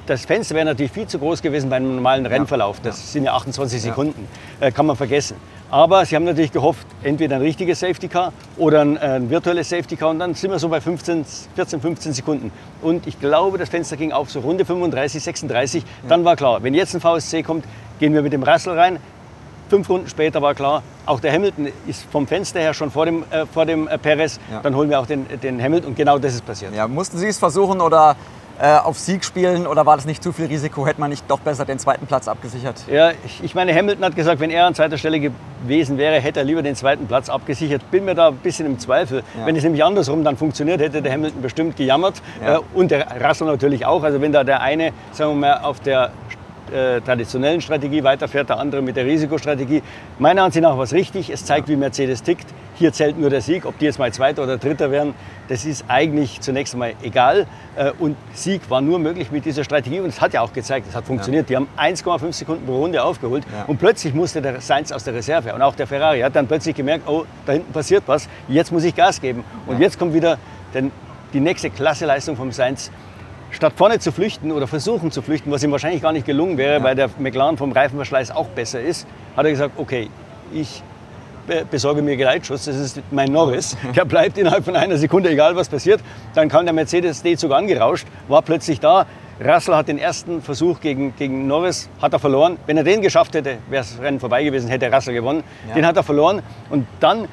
Das 0.07 0.25
Fenster 0.25 0.55
wäre 0.55 0.67
natürlich 0.67 0.93
viel 0.93 1.09
zu 1.09 1.19
groß 1.19 1.43
gewesen 1.43 1.69
bei 1.69 1.77
einem 1.77 1.97
normalen 1.97 2.27
Rennverlauf. 2.27 2.79
Das 2.81 3.13
sind 3.13 3.25
ja 3.25 3.35
28 3.35 3.83
Sekunden, 3.83 4.29
äh, 4.61 4.71
kann 4.71 4.87
man 4.87 4.95
vergessen. 4.95 5.37
Aber 5.69 6.07
sie 6.07 6.15
haben 6.15 6.23
natürlich 6.23 6.53
gehofft, 6.53 6.87
entweder 7.03 7.37
ein 7.37 7.43
richtiges 7.43 7.81
Safety 7.81 8.07
Car 8.07 8.33
oder 8.57 8.83
ein, 8.83 8.97
äh, 8.97 9.01
ein, 9.01 9.31
virtuelles 9.31 9.69
Safety 9.69 9.97
Car. 9.97 10.11
Und 10.11 10.21
dann 10.21 10.35
sind 10.35 10.53
wir 10.53 10.61
so 10.61 10.69
bei 10.69 10.81
15, 10.81 11.25
14, 11.57 11.81
15 11.81 12.13
Sekunden. 12.13 12.53
Und 12.83 13.09
ich 13.09 13.19
glaube, 13.19 13.59
das 13.59 13.69
Fenster 13.69 13.97
ging 13.97 14.13
auf 14.13 14.31
so 14.31 14.39
Runde 14.39 14.65
35, 14.65 15.21
36. 15.25 15.83
Ja. 15.83 15.89
Dann 16.09 16.25
war 16.25 16.37
klar, 16.37 16.63
wenn 16.63 16.73
jetzt 16.73 16.95
ein 16.95 17.01
VSC 17.01 17.43
kommt, 17.43 17.65
gehen 17.99 18.15
wir 18.15 18.23
mit 18.23 18.33
dem 18.33 18.45
Russell 18.45 18.79
rein. 18.79 19.01
Fünf 19.69 19.91
Runden 19.91 20.09
später 20.09 20.41
war 20.41 20.55
klar, 20.55 20.85
auch 21.05 21.19
der 21.19 21.33
Hamilton 21.33 21.67
ist 21.89 22.05
vom 22.13 22.29
Fenster 22.29 22.61
her 22.61 22.73
schon 22.73 22.93
vor 22.93 23.07
dem, 23.07 23.25
äh, 23.33 23.45
vor 23.47 23.67
dem 23.67 23.89
äh, 23.89 23.99
Perez. 23.99 24.39
Ja. 24.53 24.61
Dann 24.61 24.77
holen 24.77 24.89
wir 24.89 25.01
auch 25.01 25.07
den, 25.07 25.27
den 25.43 25.61
Hamilton. 25.61 25.91
Und 25.91 25.97
genau 25.97 26.21
das 26.21 26.35
ist 26.35 26.47
passiert. 26.47 26.73
Ja, 26.77 26.87
mussten 26.87 27.19
Sie 27.19 27.27
es 27.27 27.39
versuchen 27.39 27.81
oder 27.81 28.15
auf 28.59 28.99
Sieg 28.99 29.25
spielen 29.25 29.67
oder 29.67 29.85
war 29.85 29.97
das 29.97 30.07
nicht 30.07 30.23
zu 30.23 30.33
viel 30.33 30.47
Risiko? 30.47 30.87
Hätte 30.87 31.01
man 31.01 31.11
nicht 31.11 31.25
doch 31.29 31.41
besser 31.41 31.65
den 31.65 31.79
zweiten 31.79 32.07
Platz 32.07 32.29
abgesichert? 32.29 32.83
Ja, 32.91 33.11
ich, 33.25 33.43
ich 33.43 33.55
meine, 33.55 33.75
Hamilton 33.75 34.05
hat 34.05 34.17
gesagt, 34.17 34.41
wenn 34.41 34.51
er 34.51 34.67
an 34.67 34.75
zweiter 34.75 34.97
Stelle 34.97 35.21
gewesen 35.21 35.99
wäre, 35.99 36.21
hätte 36.21 36.41
er 36.41 36.45
lieber 36.45 36.63
den 36.63 36.75
zweiten 36.75 37.07
Platz 37.07 37.29
abgesichert. 37.29 37.91
Bin 37.91 38.05
mir 38.05 38.15
da 38.15 38.29
ein 38.29 38.37
bisschen 38.37 38.67
im 38.67 38.79
Zweifel. 38.79 39.23
Ja. 39.39 39.47
Wenn 39.47 39.57
es 39.57 39.63
nämlich 39.63 39.85
andersrum 39.85 40.25
dann 40.25 40.37
funktioniert, 40.37 40.81
hätte 40.81 41.03
der 41.03 41.13
Hamilton 41.13 41.43
bestimmt 41.43 41.77
gejammert 41.77 42.23
ja. 42.41 42.57
äh, 42.57 42.61
und 42.75 42.91
der 42.91 43.07
Russell 43.23 43.47
natürlich 43.47 43.85
auch. 43.85 44.03
Also 44.03 44.21
wenn 44.21 44.33
da 44.33 44.45
der 44.45 44.61
eine, 44.61 44.93
sagen 45.13 45.33
wir 45.33 45.49
mal, 45.49 45.61
auf 45.61 45.81
der 45.81 46.13
äh, 46.73 47.01
traditionellen 47.01 47.61
Strategie 47.61 48.03
weiterfährt, 48.03 48.49
der 48.49 48.59
andere 48.59 48.83
mit 48.83 48.97
der 48.97 49.05
Risikostrategie. 49.05 49.83
Meiner 50.19 50.45
Ansicht 50.45 50.63
nach 50.63 50.77
war 50.77 50.85
es 50.85 50.93
richtig. 50.93 51.31
Es 51.31 51.45
zeigt, 51.45 51.69
wie 51.69 51.77
Mercedes 51.77 52.23
tickt. 52.23 52.47
Hier 52.75 52.93
zählt 52.93 53.19
nur 53.19 53.31
der 53.31 53.41
Sieg. 53.41 53.65
Ob 53.65 53.79
die 53.79 53.87
jetzt 53.87 53.99
mal 53.99 54.13
Zweiter 54.13 54.43
oder 54.43 54.59
Dritter 54.59 54.91
werden, 54.91 55.15
das 55.49 55.65
ist 55.65 55.85
eigentlich 55.89 56.41
zunächst 56.41 56.75
einmal 56.75 56.95
egal. 57.03 57.47
Äh, 57.77 57.93
und 57.99 58.17
Sieg 58.33 58.69
war 58.69 58.81
nur 58.81 58.99
möglich 58.99 59.31
mit 59.31 59.45
dieser 59.45 59.65
Strategie. 59.65 60.01
Und 60.01 60.09
es 60.09 60.21
hat 60.21 60.35
ja 60.35 60.43
auch 60.43 60.53
gezeigt, 60.53 60.87
es 60.89 60.95
hat 60.95 61.07
funktioniert. 61.07 61.49
Ja. 61.49 61.61
Die 61.61 61.67
haben 61.67 61.95
1,5 61.95 62.33
Sekunden 62.33 62.67
pro 62.67 62.77
Runde 62.77 63.03
aufgeholt. 63.03 63.45
Ja. 63.53 63.65
Und 63.67 63.79
plötzlich 63.79 64.13
musste 64.15 64.43
der 64.43 64.61
Sainz 64.61 64.93
aus 64.93 65.05
der 65.05 65.15
Reserve. 65.15 65.55
Und 65.55 65.63
auch 65.63 65.75
der 65.75 65.87
Ferrari 65.87 66.21
hat 66.21 66.37
dann 66.37 66.47
plötzlich 66.47 66.77
gemerkt, 66.77 67.09
oh, 67.09 67.25
da 67.47 67.53
hinten 67.53 67.73
passiert 67.73 68.03
was. 68.07 68.29
Jetzt 68.49 68.73
muss 68.73 68.85
ich 68.85 68.95
Gas 68.95 69.21
geben. 69.21 69.45
Und 69.67 69.77
ja. 69.77 69.83
jetzt 69.83 69.99
kommt 69.99 70.13
wieder 70.15 70.39
den, 70.75 70.91
die 71.33 71.41
nächste 71.41 71.71
Klasseleistung 71.71 72.37
vom 72.37 72.53
Sainz 72.53 72.91
statt 73.51 73.73
vorne 73.77 73.99
zu 73.99 74.13
flüchten 74.13 74.53
oder 74.53 74.67
versuchen 74.67 75.11
zu 75.11 75.23
flüchten, 75.23 75.51
was 75.51 75.63
ihm 75.63 75.73
wahrscheinlich 75.73 76.03
gar 76.03 76.13
nicht 76.13 76.27
gelungen 76.27 76.59
wäre, 76.59 76.79
ja. 76.79 76.83
weil 76.83 76.95
der 76.95 77.11
McLaren 77.19 77.57
vom 77.57 77.73
Reifenverschleiß 77.73 78.31
auch 78.31 78.49
besser 78.49 78.81
ist, 78.81 79.07
hat 79.37 79.45
er 79.45 79.51
gesagt, 79.51 79.75
okay, 79.79 80.09
ich 80.53 80.83
besorge 81.71 82.03
mir 82.03 82.17
Geleitschutz, 82.17 82.65
das 82.65 82.77
ist 82.77 83.01
mein 83.11 83.33
Norris, 83.33 83.77
der 83.97 84.05
bleibt 84.05 84.39
innerhalb 84.39 84.65
von 84.65 84.77
einer 84.77 84.97
Sekunde, 84.97 85.31
egal 85.31 85.57
was 85.57 85.69
passiert. 85.69 86.01
Dann 86.35 86.49
kam 86.49 86.65
der 86.65 86.75
Mercedes 86.75 87.23
D-Zug 87.23 87.53
angerauscht, 87.53 88.07
war 88.29 88.43
plötzlich 88.43 88.81
da. 88.81 89.07
Russell 89.39 89.75
hat 89.75 89.89
den 89.89 89.99
ersten 89.99 90.41
Versuch 90.41 90.81
gegen, 90.81 91.15
gegen 91.15 91.47
Norris, 91.47 91.91
hat 92.01 92.15
er 92.15 92.19
verloren. 92.19 92.57
Wenn 92.65 92.79
er 92.79 92.85
den 92.85 93.03
geschafft 93.03 93.35
hätte, 93.35 93.59
wäre 93.69 93.85
das 93.85 94.01
Rennen 94.01 94.19
vorbei 94.19 94.43
gewesen, 94.43 94.69
hätte 94.69 94.91
Russell 94.91 95.13
gewonnen. 95.13 95.45
Ja. 95.69 95.75
Den 95.75 95.87
hat 95.87 95.97
er 95.97 96.03
verloren 96.03 96.43
und 96.71 96.87
dann 97.01 97.29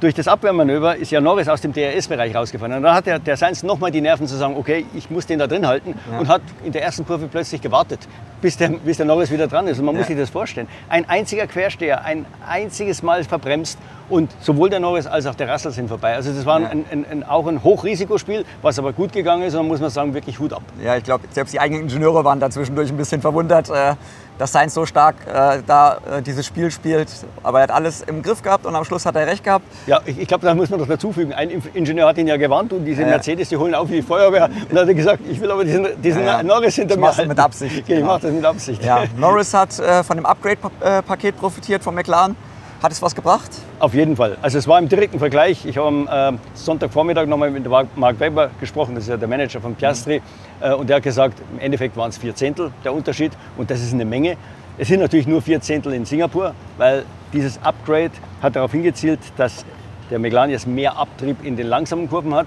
durch 0.00 0.14
das 0.14 0.28
Abwehrmanöver 0.28 0.96
ist 0.96 1.10
ja 1.10 1.20
Norris 1.20 1.48
aus 1.48 1.60
dem 1.60 1.72
DRS-Bereich 1.72 2.34
rausgefahren. 2.34 2.76
Und 2.76 2.82
dann 2.82 2.94
hat 2.94 3.06
der, 3.06 3.18
der 3.18 3.36
Sainz 3.36 3.62
nochmal 3.62 3.90
die 3.90 4.00
Nerven 4.00 4.26
zu 4.26 4.36
sagen, 4.36 4.56
okay, 4.56 4.84
ich 4.94 5.10
muss 5.10 5.26
den 5.26 5.38
da 5.38 5.46
drin 5.46 5.66
halten 5.66 5.94
ja. 6.10 6.18
und 6.18 6.28
hat 6.28 6.42
in 6.64 6.72
der 6.72 6.82
ersten 6.82 7.06
Kurve 7.06 7.28
plötzlich 7.28 7.60
gewartet, 7.60 8.00
bis 8.40 8.56
der, 8.56 8.68
bis 8.68 8.96
der 8.96 9.06
Norris 9.06 9.30
wieder 9.30 9.46
dran 9.46 9.66
ist. 9.66 9.78
Und 9.78 9.84
man 9.84 9.94
ja. 9.94 10.00
muss 10.00 10.08
sich 10.08 10.16
das 10.16 10.30
vorstellen. 10.30 10.68
Ein 10.88 11.08
einziger 11.08 11.46
Quersteher, 11.46 12.04
ein 12.04 12.26
einziges 12.46 13.02
Mal 13.02 13.24
verbremst 13.24 13.78
und 14.08 14.30
sowohl 14.40 14.70
der 14.70 14.80
Norris 14.80 15.06
als 15.06 15.26
auch 15.26 15.34
der 15.34 15.50
Russell 15.50 15.72
sind 15.72 15.88
vorbei. 15.88 16.14
Also 16.14 16.32
das 16.32 16.46
war 16.46 16.60
ja. 16.60 16.68
ein, 16.68 16.84
ein, 16.90 17.06
ein, 17.10 17.24
auch 17.24 17.46
ein 17.46 17.62
Hochrisikospiel, 17.62 18.44
was 18.62 18.78
aber 18.78 18.92
gut 18.92 19.12
gegangen 19.12 19.42
ist 19.42 19.54
und 19.54 19.66
muss 19.66 19.80
man 19.80 19.90
sagen, 19.90 20.14
wirklich 20.14 20.38
Hut 20.38 20.52
ab. 20.52 20.62
Ja, 20.82 20.96
ich 20.96 21.04
glaube, 21.04 21.24
selbst 21.30 21.52
die 21.54 21.60
eigenen 21.60 21.82
Ingenieure 21.82 22.24
waren 22.24 22.40
da 22.40 22.50
zwischendurch 22.50 22.90
ein 22.90 22.96
bisschen 22.96 23.20
verwundert. 23.20 23.70
Äh 23.70 23.94
dass 24.38 24.52
Sainz 24.52 24.74
so 24.74 24.86
stark 24.86 25.16
äh, 25.26 25.62
da 25.66 25.98
äh, 26.18 26.22
dieses 26.22 26.46
Spiel 26.46 26.70
spielt. 26.70 27.08
Aber 27.42 27.58
er 27.58 27.64
hat 27.64 27.70
alles 27.70 28.02
im 28.02 28.22
Griff 28.22 28.42
gehabt 28.42 28.66
und 28.66 28.74
am 28.74 28.84
Schluss 28.84 29.06
hat 29.06 29.16
er 29.16 29.26
recht 29.26 29.44
gehabt. 29.44 29.64
Ja, 29.86 30.00
ich, 30.04 30.18
ich 30.18 30.28
glaube, 30.28 30.44
da 30.44 30.54
muss 30.54 30.70
man 30.70 30.78
doch 30.78 30.86
dazu 30.86 31.12
fügen. 31.12 31.32
Ein 31.32 31.62
Ingenieur 31.74 32.08
hat 32.08 32.18
ihn 32.18 32.26
ja 32.26 32.36
gewarnt 32.36 32.72
und 32.72 32.84
diese 32.84 33.02
ja. 33.02 33.08
Mercedes, 33.08 33.48
die 33.48 33.56
holen 33.56 33.74
auf 33.74 33.88
wie 33.88 33.96
die 33.96 34.02
Feuerwehr. 34.02 34.46
Und 34.46 34.70
dann 34.70 34.80
hat 34.80 34.88
er 34.88 34.94
gesagt, 34.94 35.22
ich 35.28 35.40
will 35.40 35.50
aber 35.50 35.64
diesen, 35.64 35.86
diesen. 36.02 36.24
Norris 36.46 36.74
hinter 36.74 36.96
mir 36.96 37.16
halten. 37.16 37.28
mit 37.28 37.38
Absicht. 37.38 37.88
Ja, 37.88 37.98
ich 37.98 38.04
das 38.26 38.34
mit 38.34 38.44
Absicht. 38.44 38.84
Ja. 38.84 39.04
Norris 39.16 39.54
hat 39.54 39.78
äh, 39.78 40.02
von 40.04 40.16
dem 40.16 40.26
Upgrade-Paket 40.26 41.36
profitiert 41.36 41.82
von 41.82 41.94
McLaren. 41.94 42.36
Hat 42.82 42.92
es 42.92 43.00
was 43.00 43.14
gebracht? 43.14 43.50
Auf 43.78 43.94
jeden 43.94 44.16
Fall. 44.16 44.36
Also 44.42 44.58
es 44.58 44.68
war 44.68 44.78
im 44.78 44.88
direkten 44.88 45.18
Vergleich. 45.18 45.64
Ich 45.64 45.78
habe 45.78 45.88
am 45.88 46.34
äh, 46.34 46.38
Sonntagvormittag 46.54 47.26
nochmal 47.26 47.50
mit 47.50 47.66
Mark 47.66 48.20
Weber 48.20 48.50
gesprochen, 48.60 48.94
das 48.94 49.04
ist 49.04 49.10
ja 49.10 49.16
der 49.16 49.28
Manager 49.28 49.60
von 49.62 49.74
Piastri. 49.74 50.20
Mhm. 50.20 50.66
Äh, 50.66 50.74
und 50.74 50.88
der 50.88 50.96
hat 50.96 51.02
gesagt, 51.02 51.40
im 51.54 51.58
Endeffekt 51.58 51.96
waren 51.96 52.10
es 52.10 52.18
vier 52.18 52.34
Zehntel 52.34 52.72
der 52.84 52.92
Unterschied 52.92 53.32
und 53.56 53.70
das 53.70 53.80
ist 53.80 53.94
eine 53.94 54.04
Menge. 54.04 54.36
Es 54.76 54.88
sind 54.88 55.00
natürlich 55.00 55.26
nur 55.26 55.40
vier 55.40 55.60
Zehntel 55.62 55.94
in 55.94 56.04
Singapur, 56.04 56.54
weil 56.76 57.06
dieses 57.32 57.58
Upgrade 57.62 58.10
hat 58.42 58.56
darauf 58.56 58.72
hingezielt, 58.72 59.20
dass 59.38 59.64
der 60.10 60.18
Meglan 60.18 60.50
jetzt 60.50 60.66
mehr 60.66 60.98
Abtrieb 60.98 61.44
in 61.44 61.56
den 61.56 61.66
langsamen 61.66 62.10
Kurven 62.10 62.34
hat. 62.34 62.46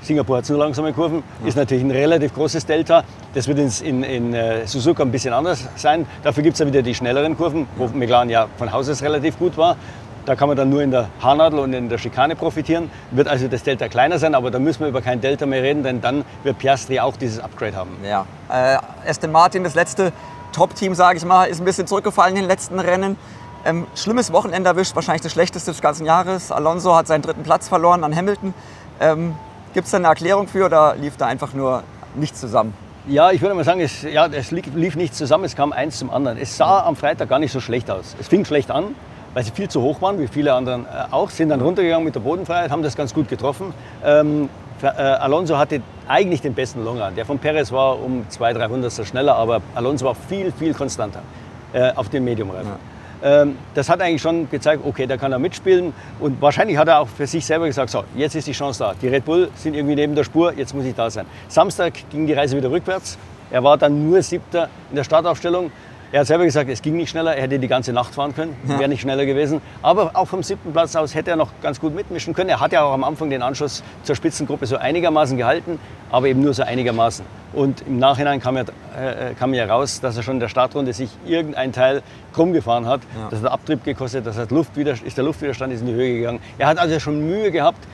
Singapur 0.00 0.38
hat 0.38 0.48
nur 0.48 0.58
langsame 0.58 0.92
Kurven, 0.92 1.22
ist 1.44 1.56
natürlich 1.56 1.84
ein 1.84 1.90
relativ 1.90 2.34
großes 2.34 2.64
Delta. 2.66 3.04
Das 3.34 3.48
wird 3.48 3.58
in, 3.82 4.02
in 4.02 4.34
äh, 4.34 4.66
Suzuka 4.66 5.02
ein 5.02 5.10
bisschen 5.10 5.32
anders 5.32 5.68
sein. 5.76 6.06
Dafür 6.22 6.42
gibt 6.42 6.54
es 6.54 6.60
ja 6.60 6.66
wieder 6.66 6.82
die 6.82 6.94
schnelleren 6.94 7.36
Kurven, 7.36 7.66
wo 7.76 7.88
Meglan 7.88 8.30
ja 8.30 8.46
von 8.56 8.72
Haus 8.72 8.88
aus 8.88 9.02
relativ 9.02 9.38
gut 9.38 9.56
war. 9.56 9.76
Da 10.24 10.36
kann 10.36 10.48
man 10.48 10.58
dann 10.58 10.68
nur 10.68 10.82
in 10.82 10.90
der 10.90 11.08
Haarnadel 11.22 11.58
und 11.58 11.72
in 11.72 11.88
der 11.88 11.96
Schikane 11.96 12.36
profitieren. 12.36 12.90
Wird 13.10 13.28
also 13.28 13.48
das 13.48 13.62
Delta 13.62 13.88
kleiner 13.88 14.18
sein, 14.18 14.34
aber 14.34 14.50
da 14.50 14.58
müssen 14.58 14.80
wir 14.80 14.88
über 14.88 15.00
kein 15.00 15.22
Delta 15.22 15.46
mehr 15.46 15.62
reden, 15.62 15.82
denn 15.82 16.02
dann 16.02 16.24
wird 16.42 16.58
Piastri 16.58 17.00
auch 17.00 17.16
dieses 17.16 17.40
Upgrade 17.40 17.74
haben. 17.74 17.96
Ja. 18.04 18.26
Äh, 18.50 19.08
Aston 19.08 19.32
Martin, 19.32 19.64
das 19.64 19.74
letzte 19.74 20.12
Top-Team, 20.52 20.94
sage 20.94 21.16
ich 21.16 21.24
mal, 21.24 21.46
ist 21.46 21.60
ein 21.60 21.64
bisschen 21.64 21.86
zurückgefallen 21.86 22.36
in 22.36 22.42
den 22.42 22.48
letzten 22.48 22.78
Rennen. 22.78 23.16
Ähm, 23.64 23.86
schlimmes 23.94 24.32
Wochenende 24.32 24.68
erwischt, 24.68 24.94
wahrscheinlich 24.94 25.22
das 25.22 25.32
schlechteste 25.32 25.70
des 25.70 25.80
ganzen 25.80 26.04
Jahres. 26.04 26.52
Alonso 26.52 26.94
hat 26.94 27.06
seinen 27.06 27.22
dritten 27.22 27.42
Platz 27.42 27.68
verloren 27.68 28.04
an 28.04 28.14
Hamilton. 28.14 28.52
Ähm, 29.00 29.34
Gibt 29.78 29.86
es 29.86 29.92
da 29.92 29.98
eine 29.98 30.08
Erklärung 30.08 30.48
für 30.48 30.64
oder 30.64 30.96
lief 30.96 31.16
da 31.16 31.26
einfach 31.26 31.54
nur 31.54 31.84
nichts 32.16 32.40
zusammen? 32.40 32.74
Ja, 33.06 33.30
ich 33.30 33.40
würde 33.40 33.54
mal 33.54 33.62
sagen, 33.62 33.78
es, 33.78 34.02
ja, 34.02 34.26
es 34.26 34.50
lief 34.50 34.96
nicht 34.96 35.14
zusammen, 35.14 35.44
es 35.44 35.54
kam 35.54 35.70
eins 35.70 36.00
zum 36.00 36.10
anderen. 36.10 36.36
Es 36.36 36.56
sah 36.56 36.80
am 36.80 36.96
Freitag 36.96 37.28
gar 37.28 37.38
nicht 37.38 37.52
so 37.52 37.60
schlecht 37.60 37.88
aus. 37.88 38.16
Es 38.18 38.26
fing 38.26 38.44
schlecht 38.44 38.72
an, 38.72 38.96
weil 39.34 39.44
sie 39.44 39.52
viel 39.52 39.68
zu 39.68 39.80
hoch 39.80 40.02
waren, 40.02 40.18
wie 40.18 40.26
viele 40.26 40.52
anderen 40.52 40.84
äh, 40.86 41.12
auch, 41.12 41.30
sind 41.30 41.50
dann 41.50 41.60
runtergegangen 41.60 42.04
mit 42.04 42.16
der 42.16 42.22
Bodenfreiheit, 42.22 42.72
haben 42.72 42.82
das 42.82 42.96
ganz 42.96 43.14
gut 43.14 43.28
getroffen. 43.28 43.72
Ähm, 44.04 44.48
äh, 44.82 44.86
Alonso 44.88 45.56
hatte 45.58 45.80
eigentlich 46.08 46.40
den 46.40 46.54
besten 46.54 46.82
Longrun. 46.84 47.14
Der 47.14 47.24
von 47.24 47.38
Perez 47.38 47.70
war 47.70 48.02
um 48.02 48.28
200, 48.28 48.68
300 48.68 49.06
schneller, 49.06 49.36
aber 49.36 49.62
Alonso 49.76 50.06
war 50.06 50.16
viel, 50.16 50.50
viel 50.50 50.74
konstanter 50.74 51.22
äh, 51.72 51.92
auf 51.94 52.08
den 52.08 52.24
Mediumreifen. 52.24 52.72
Ja. 52.72 52.97
Ähm, 53.22 53.56
das 53.74 53.88
hat 53.88 54.00
eigentlich 54.00 54.22
schon 54.22 54.48
gezeigt, 54.50 54.82
okay, 54.84 55.06
da 55.06 55.16
kann 55.16 55.32
er 55.32 55.38
mitspielen. 55.38 55.92
Und 56.20 56.40
wahrscheinlich 56.40 56.76
hat 56.76 56.88
er 56.88 57.00
auch 57.00 57.08
für 57.08 57.26
sich 57.26 57.44
selber 57.44 57.66
gesagt, 57.66 57.90
so, 57.90 58.04
jetzt 58.16 58.34
ist 58.34 58.46
die 58.46 58.52
Chance 58.52 58.78
da. 58.80 58.94
Die 59.00 59.08
Red 59.08 59.24
Bull 59.24 59.50
sind 59.54 59.74
irgendwie 59.74 59.94
neben 59.94 60.14
der 60.14 60.24
Spur, 60.24 60.52
jetzt 60.54 60.74
muss 60.74 60.84
ich 60.84 60.94
da 60.94 61.10
sein. 61.10 61.26
Samstag 61.48 61.94
ging 62.10 62.26
die 62.26 62.32
Reise 62.32 62.56
wieder 62.56 62.70
rückwärts. 62.70 63.18
Er 63.50 63.64
war 63.64 63.76
dann 63.78 64.08
nur 64.08 64.22
Siebter 64.22 64.68
in 64.90 64.96
der 64.96 65.04
Startaufstellung. 65.04 65.70
Er 66.10 66.20
hat 66.20 66.26
selber 66.26 66.46
gesagt, 66.46 66.70
es 66.70 66.80
ging 66.80 66.96
nicht 66.96 67.10
schneller, 67.10 67.36
er 67.36 67.42
hätte 67.42 67.58
die 67.58 67.68
ganze 67.68 67.92
Nacht 67.92 68.14
fahren 68.14 68.34
können, 68.34 68.56
ja. 68.66 68.78
wäre 68.78 68.88
nicht 68.88 69.02
schneller 69.02 69.26
gewesen. 69.26 69.60
Aber 69.82 70.12
auch 70.14 70.26
vom 70.26 70.42
siebten 70.42 70.72
Platz 70.72 70.96
aus 70.96 71.14
hätte 71.14 71.30
er 71.30 71.36
noch 71.36 71.50
ganz 71.62 71.80
gut 71.80 71.94
mitmischen 71.94 72.32
können. 72.32 72.48
Er 72.48 72.60
hat 72.60 72.72
ja 72.72 72.82
auch 72.82 72.94
am 72.94 73.04
Anfang 73.04 73.28
den 73.28 73.42
Anschluss 73.42 73.82
zur 74.04 74.16
Spitzengruppe 74.16 74.64
so 74.64 74.78
einigermaßen 74.78 75.36
gehalten, 75.36 75.78
aber 76.10 76.28
eben 76.28 76.40
nur 76.40 76.54
so 76.54 76.62
einigermaßen. 76.62 77.26
Und 77.52 77.82
im 77.86 77.98
Nachhinein 77.98 78.40
kam 78.40 78.56
ja, 78.56 78.62
äh, 78.62 79.34
kam 79.38 79.52
ja 79.52 79.66
raus, 79.66 80.00
dass 80.00 80.16
er 80.16 80.22
schon 80.22 80.34
in 80.34 80.40
der 80.40 80.48
Startrunde 80.48 80.94
sich 80.94 81.10
irgendein 81.26 81.72
Teil 81.72 82.02
krumm 82.32 82.54
gefahren 82.54 82.86
hat. 82.86 83.00
Ja. 83.14 83.28
Das 83.30 83.42
hat 83.42 83.52
Abtrieb 83.52 83.84
gekostet, 83.84 84.26
das 84.26 84.38
hat 84.38 84.50
Luftwiderstand, 84.50 85.06
ist 85.06 85.16
der 85.18 85.24
Luftwiderstand 85.24 85.74
ist 85.74 85.80
in 85.80 85.88
die 85.88 85.94
Höhe 85.94 86.14
gegangen. 86.16 86.40
Er 86.56 86.68
hat 86.68 86.78
also 86.78 86.98
schon 87.00 87.26
Mühe 87.26 87.50
gehabt, 87.50 87.86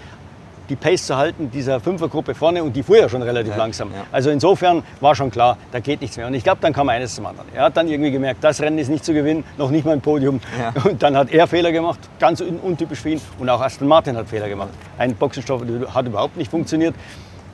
die 0.69 0.77
Pace 0.77 1.07
zu 1.07 1.17
halten 1.17 1.51
dieser 1.51 1.81
Fünfergruppe 1.81 2.35
vorne 2.35 2.63
und 2.63 2.75
die 2.75 2.83
fuhr 2.83 2.99
ja 2.99 3.09
schon 3.09 3.23
relativ 3.23 3.53
ja, 3.53 3.59
langsam. 3.59 3.93
Ja. 3.93 4.05
Also 4.11 4.31
insofern 4.31 4.83
war 5.01 5.15
schon 5.15 5.31
klar, 5.31 5.59
da 5.73 5.81
geht 5.81 6.01
nichts 6.01 6.17
mehr. 6.17 6.27
Und 6.27 6.35
ich 6.35 6.45
glaube, 6.45 6.59
dann 6.61 6.73
kam 6.73 6.89
eines 6.89 7.15
zum 7.15 7.27
anderen. 7.27 7.49
Er 7.55 7.65
hat 7.65 7.77
dann 7.77 7.89
irgendwie 7.89 8.11
gemerkt, 8.11 8.43
das 8.43 8.61
Rennen 8.61 8.79
ist 8.79 8.89
nicht 8.89 9.05
zu 9.05 9.13
gewinnen, 9.13 9.45
noch 9.59 9.71
nicht 9.71 9.85
mal 9.85 9.93
ein 9.93 10.01
Podium. 10.01 10.41
Ja. 10.59 10.73
Und 10.91 11.03
dann 11.03 11.17
hat 11.17 11.31
er 11.31 11.47
Fehler 11.47 11.73
gemacht, 11.73 11.99
ganz 12.19 12.41
untypisch 12.41 13.01
für 13.01 13.11
ihn. 13.11 13.21
Und 13.39 13.49
auch 13.49 13.61
Aston 13.61 13.89
Martin 13.89 14.17
hat 14.17 14.29
Fehler 14.29 14.49
gemacht. 14.49 14.71
Ein 14.99 15.15
Boxenstoff 15.15 15.63
hat 15.95 16.07
überhaupt 16.07 16.37
nicht 16.37 16.51
funktioniert. 16.51 16.95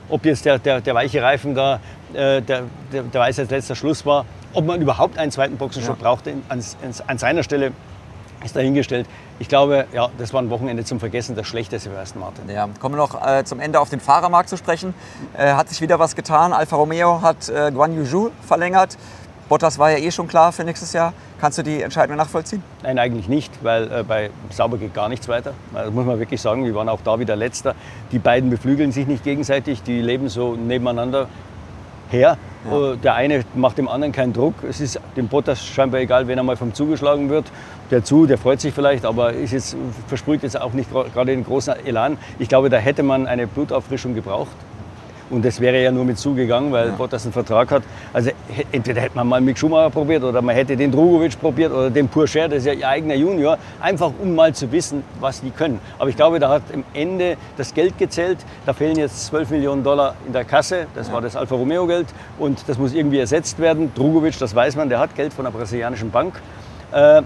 Ob 0.09 0.25
jetzt 0.25 0.45
der, 0.45 0.59
der, 0.59 0.81
der 0.81 0.95
weiche 0.95 1.21
Reifen 1.21 1.55
da, 1.55 1.79
äh, 2.13 2.41
der, 2.41 2.63
der, 2.91 3.03
der 3.03 3.21
weiß 3.21 3.39
als 3.39 3.49
letzter 3.49 3.75
Schluss 3.75 4.05
war, 4.05 4.25
ob 4.53 4.65
man 4.65 4.81
überhaupt 4.81 5.17
einen 5.17 5.31
zweiten 5.31 5.57
Boxenstopp 5.57 5.99
brauchte 5.99 6.33
an, 6.49 6.61
an 7.07 7.17
seiner 7.17 7.43
Stelle, 7.43 7.71
ist 8.43 8.55
dahingestellt. 8.55 9.07
Ich 9.41 9.47
glaube, 9.47 9.87
ja, 9.91 10.07
das 10.19 10.35
war 10.35 10.41
ein 10.43 10.51
Wochenende 10.51 10.83
zum 10.85 10.99
Vergessen, 10.99 11.35
das 11.35 11.47
Schlechteste 11.47 11.89
für 11.89 11.97
Aston 11.97 12.21
Martin. 12.21 12.47
Ja, 12.47 12.69
kommen 12.79 12.93
wir 12.93 12.99
noch 12.99 13.25
äh, 13.25 13.43
zum 13.43 13.59
Ende 13.59 13.79
auf 13.79 13.89
den 13.89 13.99
Fahrermarkt 13.99 14.47
zu 14.47 14.55
sprechen. 14.55 14.93
Äh, 15.35 15.53
hat 15.53 15.67
sich 15.67 15.81
wieder 15.81 15.97
was 15.97 16.15
getan. 16.15 16.53
Alfa 16.53 16.75
Romeo 16.75 17.23
hat 17.23 17.49
äh, 17.49 17.71
Guan 17.71 17.91
Yu 17.95 18.05
Zhu 18.05 18.29
verlängert. 18.45 18.99
Bottas 19.49 19.79
war 19.79 19.89
ja 19.89 19.97
eh 19.97 20.11
schon 20.11 20.27
klar 20.27 20.51
für 20.51 20.63
nächstes 20.63 20.93
Jahr. 20.93 21.13
Kannst 21.39 21.57
du 21.57 21.63
die 21.63 21.81
Entscheidung 21.81 22.17
nachvollziehen? 22.17 22.61
Nein, 22.83 22.99
eigentlich 22.99 23.27
nicht, 23.27 23.51
weil 23.63 23.91
äh, 23.91 24.03
bei 24.03 24.29
Sauber 24.51 24.77
geht 24.77 24.93
gar 24.93 25.09
nichts 25.09 25.27
weiter. 25.27 25.55
Das 25.73 25.89
muss 25.89 26.05
man 26.05 26.19
wirklich 26.19 26.39
sagen. 26.39 26.63
Wir 26.63 26.75
waren 26.75 26.87
auch 26.87 27.01
da 27.03 27.17
wieder 27.17 27.35
Letzter. 27.35 27.73
Die 28.11 28.19
beiden 28.19 28.51
beflügeln 28.51 28.91
sich 28.91 29.07
nicht 29.07 29.23
gegenseitig, 29.23 29.81
die 29.81 30.01
leben 30.01 30.29
so 30.29 30.53
nebeneinander 30.53 31.27
her. 32.11 32.37
Ja. 32.69 32.95
Der 32.95 33.15
eine 33.15 33.43
macht 33.55 33.77
dem 33.77 33.87
anderen 33.87 34.11
keinen 34.11 34.33
Druck. 34.33 34.55
Es 34.67 34.79
ist 34.79 34.99
dem 35.15 35.27
Bottas 35.27 35.65
scheinbar 35.65 35.99
egal, 35.99 36.27
wenn 36.27 36.37
er 36.37 36.43
mal 36.43 36.57
vom 36.57 36.73
zugeschlagen 36.73 37.29
wird. 37.29 37.45
Der 37.89 38.03
zu, 38.03 38.25
der 38.25 38.37
freut 38.37 38.61
sich 38.61 38.73
vielleicht, 38.73 39.05
aber 39.05 39.33
ist 39.33 39.51
jetzt, 39.51 39.75
versprüht 40.07 40.43
jetzt 40.43 40.59
auch 40.59 40.73
nicht 40.73 40.91
gerade 40.91 41.31
den 41.31 41.43
großen 41.43 41.73
Elan. 41.85 42.17
Ich 42.39 42.49
glaube, 42.49 42.69
da 42.69 42.77
hätte 42.77 43.03
man 43.03 43.27
eine 43.27 43.47
Blutauffrischung 43.47 44.13
gebraucht. 44.13 44.55
Und 45.31 45.45
das 45.45 45.61
wäre 45.61 45.81
ja 45.81 45.91
nur 45.91 46.03
mit 46.03 46.19
zugegangen, 46.19 46.71
weil 46.71 46.89
ja. 46.89 46.93
Bottas 46.93 47.23
einen 47.23 47.31
Vertrag 47.31 47.71
hat. 47.71 47.83
Also 48.11 48.31
entweder 48.71 49.01
hätte 49.01 49.15
man 49.15 49.27
mal 49.27 49.39
Mick 49.39 49.57
Schumacher 49.57 49.89
probiert 49.89 50.23
oder 50.23 50.41
man 50.41 50.53
hätte 50.53 50.75
den 50.75 50.91
Drogovic 50.91 51.39
probiert 51.39 51.71
oder 51.71 51.89
den 51.89 52.09
Purcher, 52.09 52.49
das 52.49 52.59
ist 52.59 52.65
ja 52.65 52.73
ihr 52.73 52.87
eigener 52.87 53.15
Junior, 53.15 53.57
einfach 53.79 54.11
um 54.21 54.35
mal 54.35 54.53
zu 54.53 54.69
wissen, 54.71 55.03
was 55.21 55.41
die 55.41 55.51
können. 55.51 55.79
Aber 55.97 56.09
ich 56.09 56.17
glaube, 56.17 56.39
da 56.39 56.49
hat 56.49 56.63
am 56.73 56.83
Ende 56.93 57.37
das 57.55 57.73
Geld 57.73 57.97
gezählt. 57.97 58.39
Da 58.65 58.73
fehlen 58.73 58.97
jetzt 58.97 59.25
12 59.27 59.51
Millionen 59.51 59.83
Dollar 59.83 60.15
in 60.27 60.33
der 60.33 60.43
Kasse. 60.43 60.87
Das 60.95 61.07
ja. 61.07 61.13
war 61.13 61.21
das 61.21 61.37
Alfa 61.37 61.55
Romeo 61.55 61.87
Geld 61.87 62.07
und 62.37 62.67
das 62.67 62.77
muss 62.77 62.93
irgendwie 62.93 63.19
ersetzt 63.19 63.57
werden. 63.59 63.91
Drogovic, 63.95 64.37
das 64.37 64.53
weiß 64.53 64.75
man, 64.75 64.89
der 64.89 64.99
hat 64.99 65.15
Geld 65.15 65.33
von 65.33 65.45
der 65.45 65.51
brasilianischen 65.51 66.11
Bank. 66.11 66.41
Äh, 66.91 67.21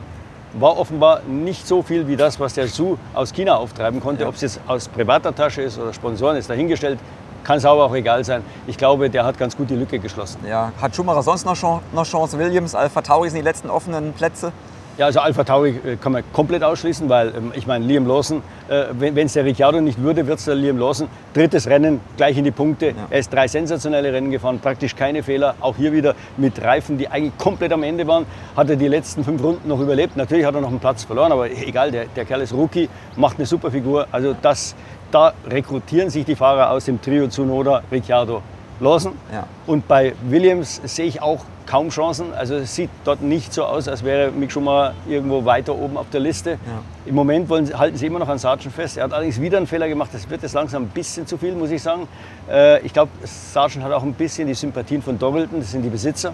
war 0.59 0.77
offenbar 0.77 1.21
nicht 1.27 1.67
so 1.67 1.81
viel 1.81 2.07
wie 2.07 2.15
das, 2.15 2.39
was 2.39 2.53
der 2.53 2.67
Su 2.67 2.97
aus 3.13 3.33
China 3.33 3.55
auftreiben 3.55 3.99
konnte. 3.99 4.23
Ja. 4.23 4.29
Ob 4.29 4.35
es 4.35 4.41
jetzt 4.41 4.59
aus 4.67 4.87
privater 4.87 5.35
Tasche 5.35 5.61
ist 5.61 5.77
oder 5.77 5.93
Sponsoren, 5.93 6.37
ist 6.37 6.49
dahingestellt 6.49 6.99
kann 7.45 7.59
es 7.59 7.65
aber 7.65 7.85
auch 7.85 7.95
egal 7.95 8.23
sein. 8.25 8.41
Ich 8.67 8.77
glaube, 8.77 9.09
der 9.09 9.23
hat 9.23 9.37
ganz 9.37 9.55
gut 9.55 9.69
die 9.69 9.75
Lücke 9.75 9.99
geschlossen. 9.99 10.39
Ja. 10.49 10.73
Hat 10.81 10.95
Schumacher 10.95 11.21
sonst 11.21 11.45
noch, 11.45 11.55
Chance? 11.55 12.37
Williams, 12.37 12.75
Alpha 12.75 13.01
Tauri 13.01 13.29
sind 13.29 13.37
die 13.39 13.45
letzten 13.45 13.69
offenen 13.69 14.11
Plätze? 14.13 14.51
Ja, 14.97 15.07
also 15.07 15.19
Alpha 15.19 15.43
Tauri 15.43 15.71
äh, 15.85 15.97
kann 15.97 16.13
man 16.13 16.23
komplett 16.31 16.63
ausschließen, 16.63 17.09
weil 17.09 17.35
ähm, 17.35 17.51
ich 17.53 17.67
meine, 17.67 17.83
Liam 17.83 18.07
Lawson, 18.07 18.41
äh, 18.69 18.85
wenn 18.93 19.17
es 19.17 19.33
der 19.33 19.43
Ricciardo 19.43 19.81
nicht 19.81 20.01
würde, 20.01 20.25
wird 20.25 20.39
es 20.39 20.45
der 20.45 20.55
Liam 20.55 20.77
Lawson. 20.77 21.09
Drittes 21.33 21.67
Rennen, 21.67 21.99
gleich 22.15 22.37
in 22.37 22.45
die 22.45 22.51
Punkte. 22.51 22.87
Ja. 22.87 22.93
Er 23.09 23.19
ist 23.19 23.33
drei 23.33 23.49
sensationelle 23.49 24.13
Rennen 24.13 24.31
gefahren, 24.31 24.59
praktisch 24.59 24.95
keine 24.95 25.21
Fehler. 25.21 25.55
Auch 25.59 25.75
hier 25.75 25.91
wieder 25.91 26.15
mit 26.37 26.63
Reifen, 26.63 26.97
die 26.97 27.09
eigentlich 27.09 27.37
komplett 27.37 27.73
am 27.73 27.83
Ende 27.83 28.07
waren. 28.07 28.25
Hat 28.55 28.69
er 28.69 28.77
die 28.77 28.87
letzten 28.87 29.25
fünf 29.25 29.43
Runden 29.43 29.67
noch 29.67 29.81
überlebt. 29.81 30.15
Natürlich 30.15 30.45
hat 30.45 30.55
er 30.55 30.61
noch 30.61 30.69
einen 30.69 30.79
Platz 30.79 31.03
verloren, 31.03 31.33
aber 31.33 31.51
egal, 31.51 31.91
der, 31.91 32.05
der 32.05 32.23
Kerl 32.23 32.39
ist 32.39 32.53
Rookie, 32.53 32.87
macht 33.17 33.37
eine 33.37 33.45
super 33.45 33.71
Figur. 33.71 34.07
Also 34.13 34.33
das, 34.41 34.75
da 35.15 35.31
rekrutieren 35.49 36.09
sich 36.09 36.25
die 36.25 36.35
Fahrer 36.35 36.71
aus 36.71 36.83
dem 36.83 37.01
Trio 37.01 37.29
Zunoda, 37.29 37.83
Ricciardo, 37.89 38.41
Lawson. 38.81 39.13
Ja. 39.31 39.47
Und 39.65 39.87
bei 39.87 40.13
Williams 40.27 40.81
sehe 40.83 41.05
ich 41.05 41.21
auch 41.21 41.45
kaum 41.65 41.87
Chancen. 41.87 42.33
Also 42.33 42.55
es 42.55 42.75
sieht 42.75 42.89
dort 43.05 43.21
nicht 43.21 43.53
so 43.53 43.63
aus, 43.63 43.87
als 43.87 44.03
wäre 44.03 44.29
Mick 44.31 44.51
Schumacher 44.51 44.93
irgendwo 45.07 45.45
weiter 45.45 45.73
oben 45.73 45.95
auf 45.95 46.07
der 46.11 46.19
Liste. 46.19 46.49
Ja. 46.51 46.57
Im 47.05 47.15
Moment 47.15 47.47
wollen, 47.47 47.79
halten 47.79 47.95
sie 47.95 48.07
immer 48.07 48.19
noch 48.19 48.27
an 48.27 48.39
Sargent 48.39 48.75
fest. 48.75 48.97
Er 48.97 49.05
hat 49.05 49.13
allerdings 49.13 49.39
wieder 49.39 49.55
einen 49.55 49.67
Fehler 49.67 49.87
gemacht. 49.87 50.09
Das 50.11 50.29
wird 50.29 50.43
jetzt 50.43 50.53
langsam 50.53 50.83
ein 50.83 50.89
bisschen 50.89 51.25
zu 51.25 51.37
viel, 51.37 51.55
muss 51.55 51.71
ich 51.71 51.81
sagen. 51.81 52.09
Äh, 52.51 52.85
ich 52.85 52.91
glaube, 52.91 53.11
Sargent 53.23 53.85
hat 53.85 53.93
auch 53.93 54.03
ein 54.03 54.13
bisschen 54.15 54.49
die 54.49 54.53
Sympathien 54.53 55.01
von 55.01 55.17
Doggleton. 55.17 55.61
Das 55.61 55.71
sind 55.71 55.81
die 55.81 55.89
Besitzer. 55.89 56.33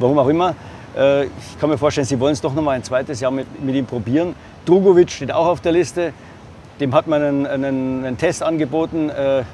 Warum 0.00 0.18
auch 0.18 0.28
immer. 0.28 0.56
Äh, 0.96 1.26
ich 1.26 1.60
kann 1.60 1.70
mir 1.70 1.78
vorstellen, 1.78 2.08
sie 2.08 2.18
wollen 2.18 2.32
es 2.32 2.40
doch 2.40 2.54
noch 2.54 2.62
mal 2.62 2.72
ein 2.72 2.82
zweites 2.82 3.20
Jahr 3.20 3.30
mit, 3.30 3.62
mit 3.62 3.76
ihm 3.76 3.86
probieren. 3.86 4.34
Drugovic 4.64 5.12
steht 5.12 5.30
auch 5.30 5.46
auf 5.46 5.60
der 5.60 5.70
Liste. 5.70 6.12
Dem 6.80 6.94
hat 6.94 7.06
man 7.06 7.22
einen, 7.22 7.46
einen, 7.46 8.04
einen 8.04 8.18
Test 8.18 8.42
angeboten, 8.42 9.08
äh, 9.08 9.44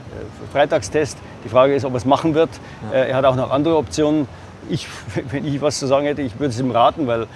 Freitagstest. 0.52 1.19
Die 1.45 1.49
Frage 1.49 1.75
ist, 1.75 1.85
ob 1.85 1.93
er 1.93 1.99
es 1.99 2.05
machen 2.05 2.35
wird. 2.35 2.50
Ja. 2.91 2.99
Äh, 2.99 3.11
er 3.11 3.17
hat 3.17 3.25
auch 3.25 3.37
noch 3.37 3.50
andere 3.50 3.76
Optionen. 3.76 4.26
Ich, 4.69 4.88
wenn 5.31 5.45
ich 5.45 5.61
was 5.61 5.79
zu 5.79 5.87
sagen 5.87 6.07
hätte, 6.07 6.23
ich 6.23 6.38
würde 6.38 6.50
es 6.50 6.61
ihm 6.61 6.71
raten, 6.71 7.07
weil 7.07 7.26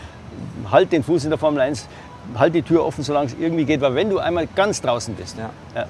halt 0.71 0.93
den 0.93 1.05
Fuß 1.05 1.25
in 1.25 1.31
der 1.31 1.39
Formel 1.39 1.61
1, 1.61 1.89
halt 2.37 2.55
die 2.55 2.63
Tür 2.63 2.85
offen, 2.85 3.05
solange 3.05 3.27
es 3.27 3.37
irgendwie 3.39 3.65
geht. 3.65 3.81
Weil 3.81 3.95
wenn 3.95 4.11
du 4.11 4.19
einmal 4.19 4.49
ganz 4.55 4.83
draußen 4.83 5.15
bist, 5.15 5.39
ja. 5.39 5.51
Ja, 5.75 5.87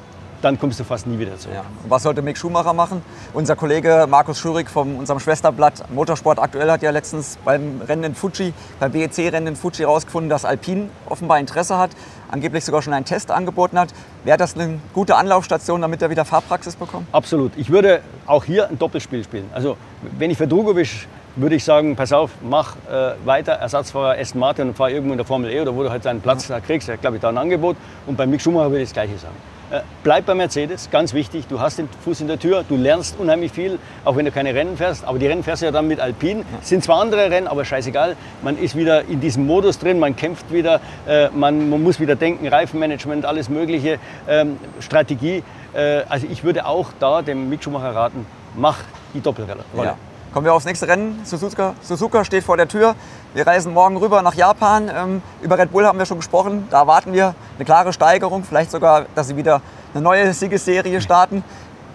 dann 0.47 0.61
kommst 0.61 0.79
du 0.79 0.85
fast 0.85 1.09
nie 1.09 1.19
wieder 1.19 1.37
zurück. 1.37 1.57
Ja. 1.57 1.65
Was 1.89 2.05
sollte 2.05 2.23
Mick 2.23 2.39
Schumacher 2.39 2.73
machen? 2.73 3.03
Unser 3.35 3.57
Kollege 3.57 4.07
Markus 4.09 4.39
Schurig 4.39 4.71
von 4.71 4.95
unserem 4.95 5.19
Schwesterblatt 5.19 5.91
Motorsport 5.91 6.39
aktuell 6.39 6.71
hat 6.71 6.83
ja 6.83 6.93
letztens 6.93 7.37
beim 7.45 7.81
Rennen 7.81 8.05
in 8.05 8.15
Fuji, 8.15 8.55
beim 8.79 8.93
BEC-Rennen 8.93 9.49
in 9.49 9.57
Fuji 9.57 9.79
herausgefunden, 9.79 10.31
dass 10.31 10.45
Alpine 10.45 10.89
offenbar 11.07 11.41
Interesse 11.41 11.79
hat, 11.79 11.91
angeblich 12.31 12.65
sogar 12.65 12.81
schon 12.81 12.93
einen 12.93 13.05
Test 13.05 13.33
angeboten 13.33 13.77
hat. 13.77 13.89
Wäre 14.23 14.39
das 14.39 14.55
eine 14.55 14.79
gute 14.95 15.17
Anlaufstation, 15.17 15.81
damit 15.81 16.01
er 16.01 16.11
wieder 16.11 16.25
Fahrpraxis 16.25 16.77
bekommt? 16.77 17.09
Absolut. 17.11 17.51
Ich 17.57 17.71
würde 17.71 18.03
auch 18.27 18.45
hier 18.45 18.69
ein 18.69 18.79
Doppelspiel 18.79 19.25
spielen. 19.25 19.51
Also 19.53 19.77
wenn 20.17 20.31
ich 20.31 20.39
für 20.39 20.47
Drugovic 20.47 21.09
würde 21.35 21.57
ich 21.57 21.65
sagen, 21.65 21.97
pass 21.97 22.13
auf, 22.13 22.31
mach 22.41 22.77
äh, 22.89 23.15
weiter, 23.25 23.53
Ersatzfahrer 23.53 24.19
Aston 24.19 24.41
Martin 24.41 24.69
und 24.69 24.77
fahr 24.77 24.91
irgendwo 24.91 25.13
in 25.13 25.19
der 25.19 25.27
Formel 25.27 25.51
E 25.51 25.61
oder 25.61 25.75
wo 25.75 25.83
du 25.83 25.91
halt 25.91 26.05
deinen 26.05 26.21
Platz 26.21 26.47
da 26.47 26.61
kriegst. 26.61 26.89
Da 26.89 26.97
glaube 26.97 27.17
ich 27.17 27.23
da 27.23 27.29
ein 27.31 27.37
Angebot. 27.37 27.77
Und 28.07 28.17
bei 28.17 28.27
Mick 28.27 28.41
Schumacher 28.41 28.71
würde 28.71 28.83
ich 28.83 28.89
das 28.89 28.95
Gleiche 28.95 29.19
sagen. 29.19 29.35
Äh, 29.69 29.81
bleib 30.05 30.27
bei 30.27 30.35
Mercedes, 30.35 30.91
ganz 30.91 31.13
wichtig. 31.13 31.47
Du 31.49 31.61
hast 31.61 31.79
den 31.79 31.89
Fuß 32.05 32.21
in 32.21 32.29
der 32.29 32.39
Tür, 32.39 32.65
du 32.69 32.77
lernst 32.77 33.19
unheimlich 33.19 33.51
viel, 33.51 33.81
auch 34.05 34.17
wenn 34.17 34.25
du 34.25 34.31
keine 34.31 34.55
Rennen 34.55 34.77
fährst. 34.77 35.05
Aber 35.05 35.19
die 35.19 35.27
Rennen 35.27 35.43
fährst 35.43 35.63
du 35.63 35.67
ja 35.67 35.73
dann 35.73 35.89
mit 35.89 35.99
Alpine. 35.99 36.45
Sind 36.63 36.85
zwar 36.85 37.01
andere 37.01 37.31
Rennen, 37.31 37.49
aber 37.49 37.65
scheißegal. 37.65 38.17
Man 38.43 38.57
ist 38.59 38.77
wieder 38.77 39.07
in 39.07 39.21
diesem 39.21 39.45
Modus 39.47 39.79
drin, 39.79 39.99
man 39.99 40.15
kämpft 40.15 40.53
wieder, 40.53 40.81
äh, 41.09 41.29
man, 41.31 41.69
man 41.69 41.83
muss 41.83 41.99
wieder 41.99 42.15
denken, 42.15 42.47
Reifenmanagement, 42.47 43.25
alles 43.25 43.49
Mögliche, 43.49 43.99
ähm, 44.29 44.59
Strategie. 44.79 45.43
Äh, 45.75 46.03
also 46.09 46.29
ich 46.31 46.45
würde 46.45 46.67
auch 46.67 46.93
da 47.01 47.23
dem 47.23 47.49
Mick 47.49 47.65
Schumacher 47.65 47.93
raten, 47.95 48.25
mach 48.55 48.79
die 49.15 49.21
Doppelrolle. 49.21 49.65
Ja. 49.77 49.97
Kommen 50.37 50.45
wir 50.45 50.53
aufs 50.53 50.67
nächste 50.67 50.87
Rennen. 50.87 51.21
Suzuka, 51.25 51.73
Suzuka 51.81 52.23
steht 52.23 52.45
vor 52.45 52.59
der 52.59 52.69
Tür. 52.69 52.95
Wir 53.33 53.47
reisen 53.47 53.73
morgen 53.73 53.97
rüber 53.97 54.21
nach 54.21 54.35
Japan. 54.35 54.91
Ähm, 54.95 55.23
über 55.41 55.57
Red 55.57 55.73
Bull 55.73 55.87
haben 55.87 55.99
wir 55.99 56.05
schon 56.05 56.19
gesprochen. 56.19 56.69
Da 56.69 56.81
erwarten 56.81 57.15
wir 57.15 57.35
eine 57.57 57.65
klare 57.65 57.95
Steigerung. 57.95 58.45
Vielleicht 58.45 58.71
sogar, 58.71 59.07
dass 59.15 59.29
sie 59.29 59.39
wieder 59.39 59.63
eine 59.95 60.03
neue 60.03 60.31
Siegesserie 60.35 61.01
starten. 61.01 61.43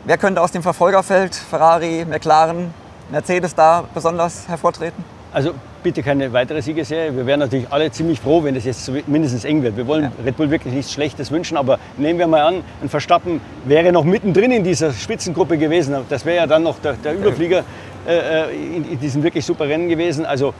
Wer 0.05 0.17
könnte 0.17 0.41
aus 0.41 0.51
dem 0.51 0.63
Verfolgerfeld, 0.63 1.35
Ferrari, 1.35 2.03
McLaren, 2.09 2.73
Mercedes 3.11 3.53
da 3.53 3.83
besonders 3.93 4.47
hervortreten? 4.47 5.03
Also 5.33 5.53
bitte 5.83 6.03
keine 6.03 6.33
weitere 6.33 6.61
Siegesserie. 6.61 7.15
Wir 7.15 7.25
wären 7.25 7.39
natürlich 7.39 7.71
alle 7.71 7.91
ziemlich 7.91 8.19
froh, 8.19 8.43
wenn 8.43 8.55
das 8.55 8.65
jetzt 8.65 8.91
mindestens 9.07 9.45
eng 9.45 9.63
wird. 9.63 9.77
Wir 9.77 9.87
wollen 9.87 10.03
ja. 10.03 10.11
Red 10.25 10.37
Bull 10.37 10.49
wirklich 10.49 10.73
nichts 10.73 10.91
Schlechtes 10.91 11.31
wünschen, 11.31 11.57
aber 11.57 11.79
nehmen 11.95 12.19
wir 12.19 12.27
mal 12.27 12.41
an, 12.41 12.63
ein 12.81 12.89
Verstappen 12.89 13.39
wäre 13.65 13.91
noch 13.91 14.03
mittendrin 14.03 14.51
in 14.51 14.63
dieser 14.63 14.91
Spitzengruppe 14.91 15.57
gewesen. 15.57 15.95
Das 16.09 16.25
wäre 16.25 16.37
ja 16.37 16.47
dann 16.47 16.63
noch 16.63 16.79
der, 16.79 16.93
der 16.93 17.13
Überflieger 17.13 17.63
in, 18.07 18.91
in 18.91 18.99
diesem 18.99 19.23
wirklich 19.23 19.45
super 19.45 19.67
Rennen 19.67 19.89
gewesen. 19.89 20.25
Also 20.25 20.53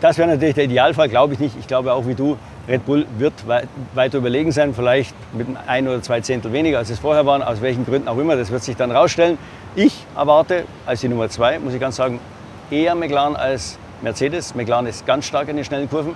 das 0.00 0.18
wäre 0.18 0.28
natürlich 0.28 0.54
der 0.54 0.64
Idealfall, 0.64 1.08
glaube 1.08 1.34
ich 1.34 1.38
nicht. 1.38 1.56
Ich 1.58 1.66
glaube 1.66 1.92
auch 1.92 2.06
wie 2.06 2.14
du, 2.14 2.36
Red 2.68 2.84
Bull 2.84 3.06
wird 3.18 3.32
weiter 3.94 4.18
überlegen 4.18 4.52
sein, 4.52 4.74
vielleicht 4.74 5.14
mit 5.32 5.46
ein 5.66 5.86
oder 5.86 6.02
zwei 6.02 6.20
Zehntel 6.20 6.52
weniger, 6.52 6.78
als 6.78 6.90
es 6.90 6.98
vorher 6.98 7.24
waren, 7.24 7.42
aus 7.42 7.62
welchen 7.62 7.86
Gründen 7.86 8.08
auch 8.08 8.18
immer. 8.18 8.36
Das 8.36 8.50
wird 8.50 8.62
sich 8.62 8.76
dann 8.76 8.90
rausstellen. 8.90 9.38
Ich 9.74 10.04
erwarte 10.16 10.64
als 10.84 11.00
die 11.00 11.08
Nummer 11.08 11.28
zwei, 11.28 11.58
muss 11.58 11.74
ich 11.74 11.80
ganz 11.80 11.96
sagen, 11.96 12.18
eher 12.70 12.94
McLaren 12.94 13.36
als 13.36 13.78
Mercedes. 14.02 14.54
McLaren 14.54 14.86
ist 14.86 15.06
ganz 15.06 15.26
stark 15.26 15.48
in 15.48 15.56
den 15.56 15.64
schnellen 15.64 15.88
Kurven. 15.88 16.14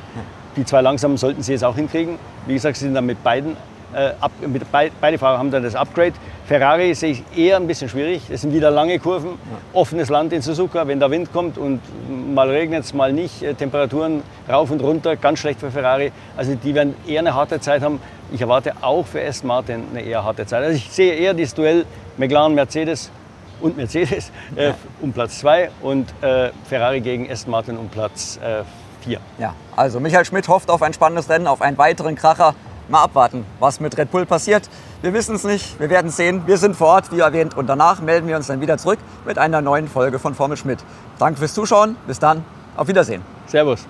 Die 0.57 0.65
zwei 0.65 0.81
langsamen 0.81 1.17
sollten 1.17 1.43
sie 1.43 1.53
jetzt 1.53 1.65
auch 1.65 1.77
hinkriegen. 1.77 2.19
Wie 2.47 2.55
gesagt, 2.55 2.77
sie 2.77 2.85
sind 2.85 2.95
dann 2.95 3.07
mit 3.07 3.23
beiden, 3.23 3.57
äh, 3.95 4.13
ab, 4.21 4.33
mit, 4.47 4.63
beide 4.71 5.19
Fahrer 5.19 5.39
haben 5.39 5.51
dann 5.51 5.63
das 5.63 5.75
Upgrade. 5.75 6.13
Ferrari 6.47 6.95
sehe 6.95 7.13
ich 7.13 7.23
eher 7.37 7.57
ein 7.57 7.67
bisschen 7.67 7.89
schwierig. 7.89 8.23
Es 8.31 8.41
sind 8.41 8.53
wieder 8.53 8.71
lange 8.71 8.99
Kurven, 8.99 9.39
offenes 9.73 10.09
Land 10.09 10.33
in 10.33 10.43
Suzuka. 10.43 10.87
Wenn 10.87 10.99
der 10.99 11.11
Wind 11.11 11.33
kommt 11.33 11.59
und 11.59 11.81
mal 12.35 12.49
regnet 12.51 12.85
es, 12.85 12.95
mal 12.95 13.13
nicht, 13.13 13.43
äh, 13.43 13.55
Temperaturen 13.55 14.23
rauf 14.49 14.71
und 14.71 14.83
runter, 14.83 15.17
ganz 15.17 15.39
schlecht 15.39 15.61
für 15.61 15.71
Ferrari. 15.71 16.13
Also 16.37 16.55
die 16.55 16.75
werden 16.75 16.95
eher 17.07 17.21
eine 17.21 17.35
harte 17.35 17.61
Zeit 17.61 17.83
haben. 17.83 18.01
Ich 18.33 18.41
erwarte 18.41 18.75
auch 18.81 19.07
für 19.07 19.25
Aston 19.25 19.49
Martin 19.49 19.85
eine 19.91 20.03
eher 20.03 20.25
harte 20.25 20.47
Zeit. 20.47 20.63
Also 20.63 20.77
ich 20.77 20.91
sehe 20.91 21.15
eher 21.15 21.35
das 21.35 21.55
Duell 21.55 21.85
McLaren-Mercedes 22.17 23.11
und 23.61 23.77
Mercedes 23.77 24.31
äh, 24.57 24.73
um 25.01 25.13
Platz 25.13 25.41
2 25.41 25.71
und 25.83 26.09
äh, 26.23 26.51
Ferrari 26.69 27.01
gegen 27.01 27.31
Aston 27.31 27.51
Martin 27.51 27.77
um 27.77 27.89
Platz 27.89 28.39
4. 29.03 29.17
Äh, 29.17 29.21
ja, 29.39 29.55
also 29.77 30.01
Michael 30.01 30.25
Schmidt 30.25 30.49
hofft 30.49 30.71
auf 30.71 30.83
ein 30.83 30.93
spannendes 30.93 31.29
Rennen, 31.29 31.47
auf 31.47 31.63
einen 31.63 31.79
weiteren 31.79 32.15
Kracher. 32.15 32.55
Mal 32.91 33.05
abwarten, 33.05 33.47
was 33.61 33.79
mit 33.79 33.97
Red 33.97 34.11
Bull 34.11 34.27
passiert. 34.27 34.69
Wir 35.01 35.15
wissen 35.15 35.37
es 35.37 35.45
nicht, 35.45 35.79
wir 35.79 35.91
werden 35.91 36.11
sehen. 36.11 36.43
Wir 36.47 36.59
sind 36.59 36.75
vor 36.75 36.89
Ort, 36.89 37.13
wie 37.13 37.21
erwähnt, 37.21 37.57
und 37.57 37.69
danach 37.69 38.01
melden 38.01 38.27
wir 38.27 38.37
uns 38.37 38.49
dann 38.49 38.61
wieder 38.61 38.79
zurück 38.79 38.99
mit 39.25 39.39
einer 39.39 39.61
neuen 39.61 39.87
Folge 39.87 40.19
von 40.19 40.35
Formel 40.35 40.57
Schmidt. 40.57 40.81
Danke 41.19 41.39
fürs 41.39 41.55
Zuschauen, 41.55 41.97
bis 42.09 42.19
dann, 42.19 42.45
auf 42.77 42.89
Wiedersehen. 42.89 43.23
Servus. 43.47 43.87